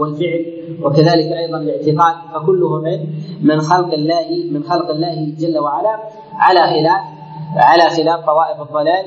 [0.00, 0.46] والفعل
[0.82, 2.16] وكذلك أيضا الاعتقاد.
[2.34, 3.06] فكله من
[3.42, 5.98] من خلق الله من خلق الله جل وعلا
[6.38, 7.02] على خلاف
[7.56, 9.04] على خلاف طوائف الضلال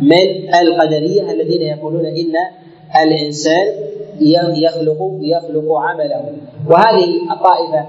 [0.00, 2.32] من القدرية الذين يقولون إن
[3.02, 3.66] الإنسان
[4.56, 6.24] يخلق يخلق عمله.
[6.70, 7.86] وهذه الطائفة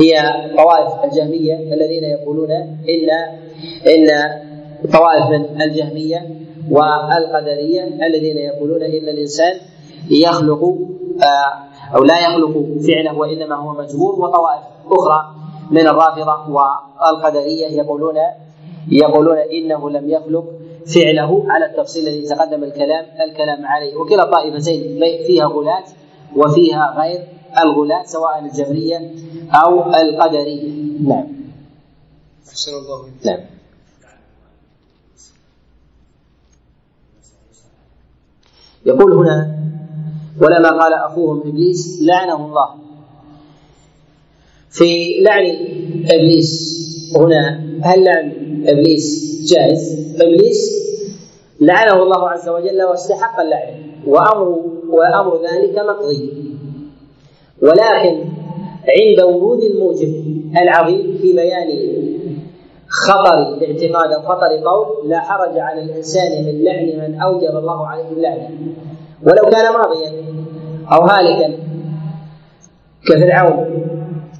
[0.00, 0.12] هي
[0.56, 3.08] طوائف الجهمية الذين يقولون إن
[3.94, 4.08] إن
[4.92, 6.28] طوائف من الجهمية
[6.70, 9.52] والقدرية الذين يقولون إن الإنسان
[10.10, 10.62] يخلق
[11.24, 12.52] آه، أو لا يخلق
[12.86, 14.14] فعله وإنما هو مجبور.
[14.14, 15.34] وطوائف أخرى
[15.70, 18.14] من الرافضة والقدرية يقولون
[18.90, 20.44] يقولون إنه لم يخلق
[20.86, 23.96] فعله على التفصيل الذي تقدم الكلام الكلام عليه.
[23.96, 25.84] وكلا الطائفتين فيها غلاة
[26.36, 27.28] وفيها غير
[27.62, 29.10] الغلاة سواء الجبرية
[29.52, 30.72] أو القدرية.
[31.02, 31.26] نعم.
[32.48, 33.40] أحسن الله نعم.
[38.86, 39.58] يقول هنا
[40.40, 42.74] ولما قال أخوهم إبليس لعنه الله.
[44.70, 45.44] في لعن
[46.10, 46.74] إبليس
[47.16, 50.84] هنا هل لعن إبليس جائز؟ إبليس؟
[51.60, 53.74] لعنه الله عز وجل واستحق اللعن
[54.06, 54.48] وامر
[54.88, 56.30] وأمر ذلك مقضي.
[57.62, 58.24] ولكن
[58.88, 60.24] عند ورود الموجب
[60.62, 61.68] العظيم في بيان
[62.88, 68.08] خطر اعتقاد أو خطر قول لا حرج على الإنسان من لعن من أوجب الله عليه
[68.08, 68.48] اللعنه
[69.22, 70.12] ولو كان ماضيا
[70.92, 71.54] أو هالكا
[73.08, 73.84] كفرعون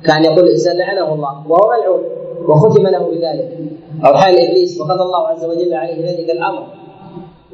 [0.05, 2.03] كان يقول الإنسان لعنه الله وهو ملعون.
[2.49, 3.59] وختم له بذلك.
[4.07, 6.67] أو حال إبليس وقضى الله عز وجل عليه ذلك الأمر.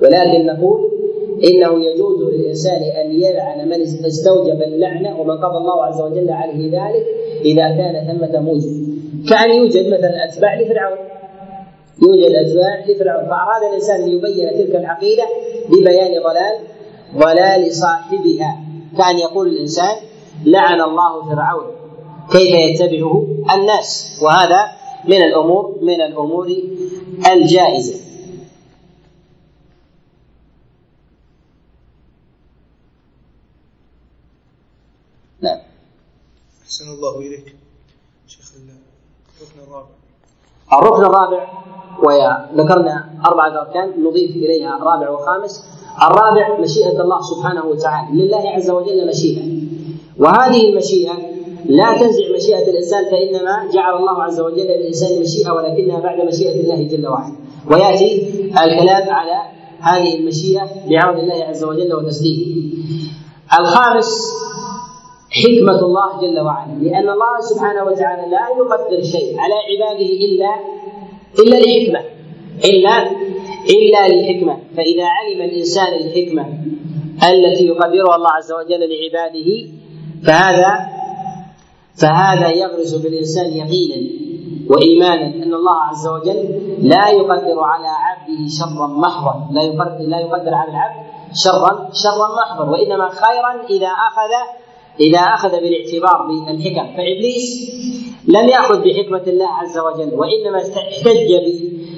[0.03, 0.91] ولكن نقول
[1.45, 7.07] إنه يجوز للإنسان أن يلعن من استوجب اللعنه ومن قضى الله عز وجل عليه ذلك
[7.45, 8.91] إذا كان ثمة موجب.
[9.29, 10.99] كأن يوجد مثلا أتباع لفرعون.
[12.03, 13.25] يوجد أتباع لفرعون.
[13.25, 15.23] فأراد الإنسان أن يبين تلك العقيدة
[15.69, 16.57] ببيان ضلال
[17.17, 18.57] ضلال صاحبها.
[18.99, 19.97] كأن يقول الإنسان
[20.45, 21.67] لعن الله فرعون.
[22.33, 26.49] كيف يتبعه الناس؟ وهذا من الأمور من الأمور
[27.33, 28.01] الجائزة.
[35.41, 35.59] نعم.
[36.65, 37.57] أحسن الله إليك.
[38.27, 38.53] شيخ
[39.41, 39.89] الركن الرابع.
[40.73, 41.49] الركن الرابع
[42.03, 45.65] وذكرنا أربعة أركان نضيف إليها رابع وخامس.
[46.03, 49.43] الرابع مشيئة الله سبحانه وتعالى لله عز وجل مشيئة.
[50.19, 56.21] وهذه المشيئة لا تنزع مشيئة الإنسان فإنما جعل الله عز وجل للإنسان مشيئة ولكنها بعد
[56.27, 57.35] مشيئة الله جل وعلا.
[57.71, 58.29] ويأتي
[58.65, 59.37] الكلام على
[59.81, 62.61] هذه المشيئة بعون الله عز وجل وتسديده
[63.61, 64.33] الخامس
[65.31, 66.73] حكمة الله جل وعلا.
[66.83, 70.55] لأن الله سبحانه وتعالى لا يقدر شيء على عباده إلا
[71.39, 72.01] إلا لحكمة
[72.65, 73.11] إلا
[73.71, 76.47] إلا لحكمة فإذا علم الإنسان الحكمة
[77.31, 79.69] التي يقدرها الله عز وجل لعباده
[80.27, 81.00] فهذا
[82.01, 84.11] فهذا يغرس في الإنسان يقينا
[84.71, 90.55] وإيمانا أن الله عز وجل لا يقدر على عبده شرا محضا لا يقدر لا يقدر
[90.55, 94.33] على العبد شرا شرا محضا وإنما خيرا إذا أخذ
[95.01, 96.97] إذا أخذ بالاعتبار بالحكم.
[96.97, 97.71] فإبليس
[98.29, 101.31] لم يأخذ بحكمة الله عز وجل وإنما احتج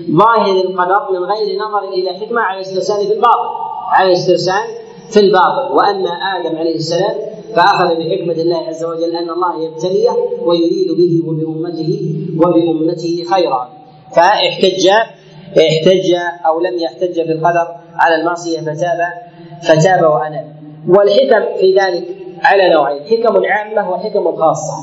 [0.09, 3.49] بظاهر القدر من غير نظر إلى حكمة على الاسترسال في الباطل
[3.89, 4.63] على الاسترسال
[5.11, 5.73] في الباطل.
[5.73, 10.11] وأما آدم عليه السلام فأخذ بحكمة الله عز وجل أن الله يبتليه
[10.45, 13.69] ويريد به وبأمته وبأمته خيرا.
[14.17, 14.89] فاحتج
[15.59, 16.15] احتج
[16.47, 19.01] أو لم يحتج بالقدر على المعصية فتاب
[19.63, 20.47] فتاب وأناب.
[20.89, 22.05] والحكم في ذلك
[22.45, 24.75] على نوعين حكم عامة وحكم خاصة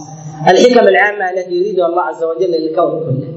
[0.49, 3.34] الحكم العامة التي يريدها الله عز وجل للكون كله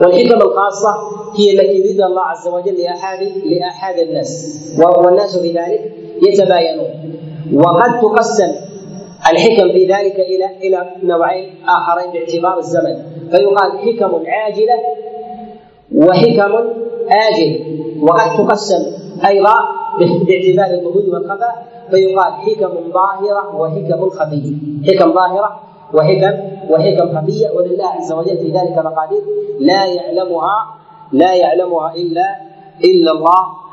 [0.00, 0.94] والحكم الخاصة
[1.38, 4.60] هي التي يريدها الله عز وجل لأحد لأحد الناس.
[4.78, 6.90] والناس في ذلك يتباينون.
[7.54, 8.54] وقد تقسم
[9.30, 12.96] الحكم في ذلك إلى إلى نوعين آخرين باعتبار الزمن.
[13.30, 14.78] فيقال حكم عاجلة
[15.94, 16.52] وحكم
[17.28, 17.60] آجلة
[18.02, 18.82] وقد تقسم
[19.26, 19.54] أيضا
[19.98, 21.66] باعتبار الظهور والخفاء.
[21.90, 24.52] فيقال حكم ظاهرة وحكم خفية.
[24.88, 25.60] حكم ظاهرة
[25.94, 26.34] وحكم
[26.70, 27.50] وحكم خفية.
[27.50, 29.22] ولله عز وجل في ذلك مقادير
[29.60, 30.56] لا يعلمها
[31.12, 32.26] لا يعلمها إلا
[32.84, 33.63] إلا الله.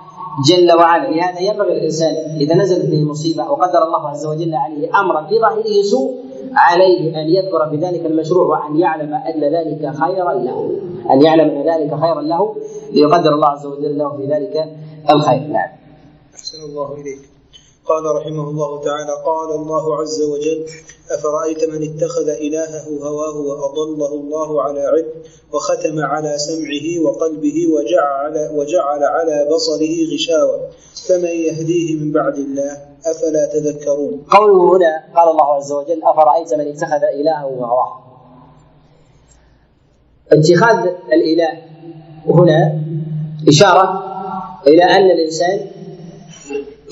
[0.49, 1.09] جل وعلا.
[1.09, 5.81] لهذا ينبغي الإنسان إذا نزلت به مصيبة وقدر الله عز وجل عليه أمرا في ظاهره
[5.91, 6.15] سوء
[6.53, 10.79] عليه أن يذكر بذلك المشروع وأن يعلم أن ذلك خيرا له.
[11.11, 12.55] أن يعلم أن ذلك خيرا له
[12.91, 14.55] ليقدر الله عز وجل له في ذلك
[15.09, 15.39] الخير.
[15.39, 15.69] نعم.
[16.35, 17.31] أحسن الله إليك.
[17.85, 20.65] قال رحمه الله تعالى قال الله عز وجل
[21.15, 25.07] أفرأيت من اتخذ إلهه هواه وأضله الله على علم
[25.53, 30.69] وختم على سمعه وقلبه وجعل, وجعل على بصره غشاوة.
[31.07, 36.67] فمن يهديه من بعد الله؟ أفلا تذكرون؟ قوله هنا قال الله عز وجل أفرأيت من
[36.67, 38.01] اتخذ إلهه هواه؟
[40.31, 41.61] اتخاذ الإله
[42.27, 42.81] هنا
[43.47, 44.03] إشارة
[44.67, 45.59] إلى أن الإنسان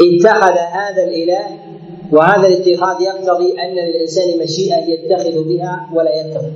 [0.02, 1.59] اتخذ هذا الإله
[2.12, 6.52] وهذا الاتخاذ يقتضي أن للإنسان مشيئة يتخذ بها ولا يتخذ.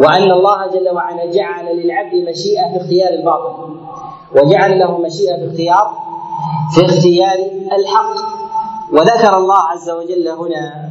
[0.00, 3.74] وأن الله جل وعلا جعل للعبد مشيئة في اختيار الباطل
[4.36, 5.96] وجعل له مشيئة في اختيار
[6.74, 7.38] في اختيار
[7.78, 8.42] الحق.
[8.92, 10.90] وذكر الله عز وجل هنا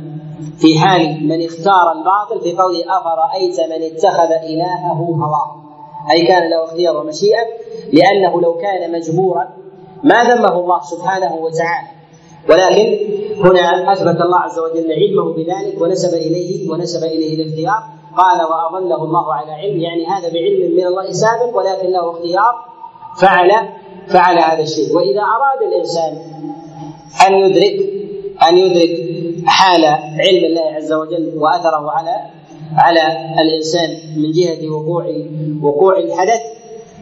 [0.57, 5.55] في حال من اختار الباطل في قوله أفرأيت من اتخذ إلهه هواه؟
[6.11, 7.45] أي كان له اختيار ومشيئة
[7.93, 9.49] لأنه لو كان مجبورا
[10.03, 12.00] ما ذمه الله سبحانه وتعالى.
[12.49, 12.97] ولكن
[13.37, 17.83] هنا أثبت الله عز وجل علمه بذلك ونسب إليه ونسب إليه الاختيار.
[18.17, 19.79] قال واضله الله على علم.
[19.79, 22.53] يعني هذا بعلم من الله سابق ولكن له اختيار.
[23.21, 23.51] فعل
[24.07, 24.95] فعل هذا الشيء.
[24.95, 26.13] وإذا أراد الإنسان
[27.27, 27.89] أن يدرك
[28.49, 28.97] أن يدرك
[29.45, 29.85] حال
[30.19, 32.15] علم الله عز وجل وأثره على
[32.77, 33.01] على
[33.41, 35.05] الإنسان من جهة وقوع
[35.63, 36.41] وقوع الحدث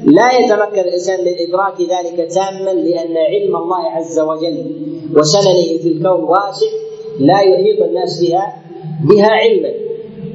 [0.06, 4.66] لا يتمكن الإنسان من إدراك ذلك تاما لأن علم الله عز وجل
[5.16, 6.68] وسننه في الكون واسع
[7.20, 8.64] لا يحيط الناس بها
[9.10, 9.72] بها علما.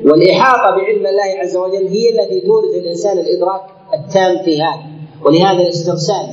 [0.05, 3.61] والإحاطة بعلم الله عز وجل هي التي تورث الإنسان الإدراك
[3.95, 4.83] التام في هذا.
[5.25, 6.27] ولهذا الاسترسال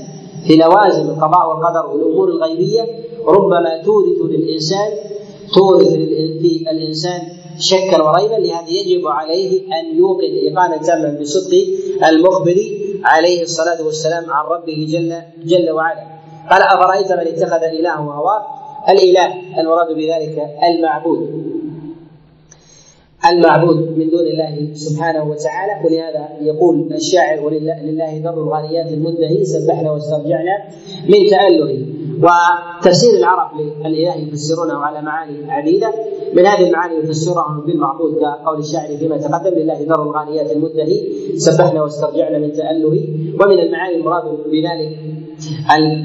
[0.48, 2.82] في لوازم القضاء والقدر والأمور الغيبية
[3.28, 4.92] ربما تورث للانسان
[5.56, 5.88] تورث
[6.42, 7.22] في الإنسان
[7.60, 8.36] شكا وريبا.
[8.48, 11.58] لهذا يجب عليه أن يوقن إيقانا تاما بصدق
[12.10, 12.56] المخبر
[13.04, 16.04] عليه الصلاة والسلام عن ربه جل جل وعلا.
[16.50, 18.46] قال أفرأيت من اتخذ إلهه هواه
[18.90, 19.60] الإله.
[19.60, 21.52] المراد بذلك المعبود.
[23.26, 25.86] المعبود من دون الله سبحانه وتعالى.
[25.86, 30.56] ولهذا يقول الشاعر ولله در الغاليات المنتهي سبحنا واسترجعنا
[31.10, 31.86] من تأله
[32.20, 35.94] وتفسير العرب للإله يفسرونه على معاني عديدة.
[36.34, 41.00] من هذه المعاني يفسرها بالمعبود كقول الشاعر فيما تقدم لله در الغاليات المنتهي
[41.38, 42.88] سبحنا واسترجعنا من تأله
[43.42, 45.00] ومن المعاني المراد بذلك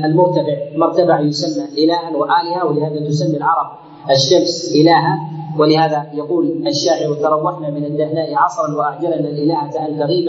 [0.04, 3.66] المرتبع مرتبع يسمى إلها وآلهة ولهذا تسمي العرب
[4.11, 5.36] الشمس إلها.
[5.59, 10.26] ولهذا يقول الشاعر تروحنا من الدهناء عصرا وأعجلنا الالهه ان تغيب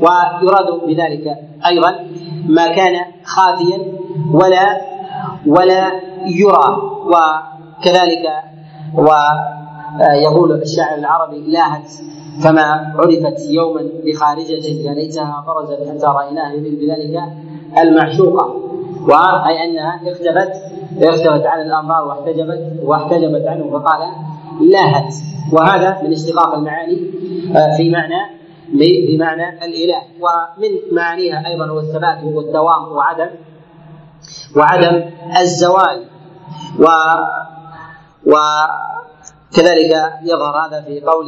[0.00, 1.26] ويراد بذلك
[1.66, 1.90] أيضا
[2.48, 3.78] ما كان خافيا
[4.34, 4.80] ولا
[5.46, 5.92] ولا
[6.26, 8.24] يرى وكذلك
[8.94, 11.90] ويقول الشاعر العربي لاهت
[12.44, 17.22] فما عرفت يوما بخارجة يا ليتها برزت حتى رأيناها يريد بذلك
[17.78, 18.54] المعشوقة
[19.08, 20.52] وأي أنها اختفت
[21.02, 24.00] اختفت عن الأنظار واحتجبت واحتجبت عنه فقال
[24.60, 25.14] لاهت
[25.52, 27.10] وهذا من اشتقاق المعاني
[27.56, 28.38] آه، في معنى
[28.72, 30.02] بمعنى الإله.
[30.20, 33.30] ومن معانيها أيضا هو الثبات والدوام وعدم
[34.56, 35.10] وعدم
[35.40, 36.08] الزوال.
[36.78, 36.86] و
[38.26, 41.26] وكذلك يظهر هذا في قول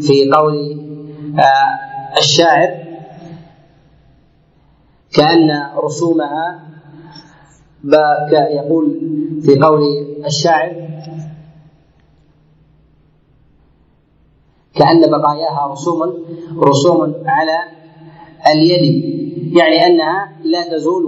[0.00, 0.54] في قول
[1.38, 2.84] آه، الشاعر
[5.14, 6.60] كأن رسومها
[8.50, 9.00] يقول
[9.42, 9.82] في قول
[10.26, 10.88] الشاعر
[14.74, 16.14] كأن بقاياها رسوم
[16.58, 17.58] رسوم على
[18.46, 19.18] اليد.
[19.56, 21.06] يعني أنها لا تزول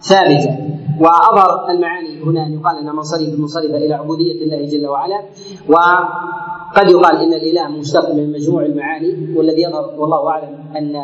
[0.00, 0.56] وثابتة
[1.00, 5.22] وأظهر المعاني هنا أن يقال أنها منصرف منصرفة إلى عبودية الله جل وعلا
[5.68, 10.96] وقد يقال إن الإله مشتق من مجموع المعاني والذي يظهر والله أعلم أن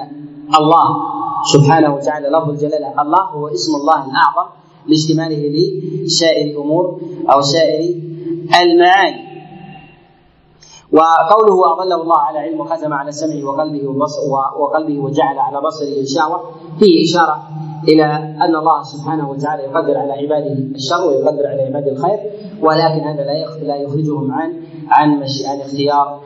[0.58, 0.88] الله
[1.52, 4.50] سبحانه وتعالى لفظ الجلالة الله هو اسم الله الأعظم
[4.86, 5.48] لاشتماله
[6.04, 7.00] لسائر الأمور
[7.32, 7.94] أو سائر
[8.62, 9.34] المعاني.
[10.92, 13.88] وقوله واضله الله على علم وختم على سمعه وقلبه
[14.58, 16.40] وقلبه وجعل على بصره غشاوه
[16.78, 17.42] فيه إشارة
[17.88, 18.04] إلى
[18.44, 22.18] أن الله سبحانه وتعالى يقدر على عباده الشر ويقدر على عباده الخير
[22.62, 24.52] ولكن هذا لا لا يخرجهم عن
[24.88, 25.10] عن
[25.48, 26.20] عن اختيار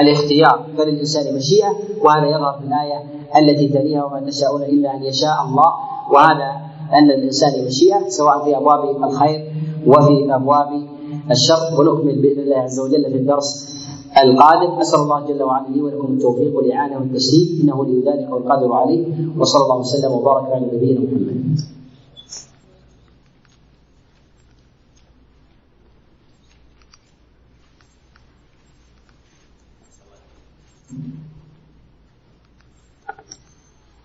[0.00, 1.68] الاختيار فللانسان مشيئة
[2.04, 3.04] وهذا يظهر في الآية
[3.36, 5.72] التي تليها وما تشاءون إلا أن يشاء الله.
[6.12, 6.50] وهذا
[6.92, 9.52] أن الإنسان مشيئة سواء في أبواب الخير
[9.86, 10.68] وفي أبواب
[11.30, 11.80] الشر.
[11.80, 13.72] ونكمل بإذن الله عز وجل في الدرس
[14.18, 14.80] القادم.
[14.80, 19.06] أسأل الله جل وعلا لي ولكم التوفيق والإعانة والتسديد إنه لي ذلك والقادر عليه.
[19.38, 21.60] وصلى الله وسلم وبارك على نبينا محمد.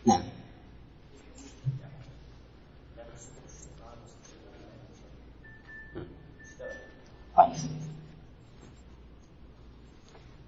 [0.06, 0.22] نعم.
[7.38, 7.78] طيب.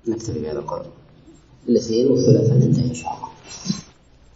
[0.10, 0.86] نكتفي بهذا القدر.
[1.70, 3.30] الاثنين والثلاثاء ننتهي إن شاء الله.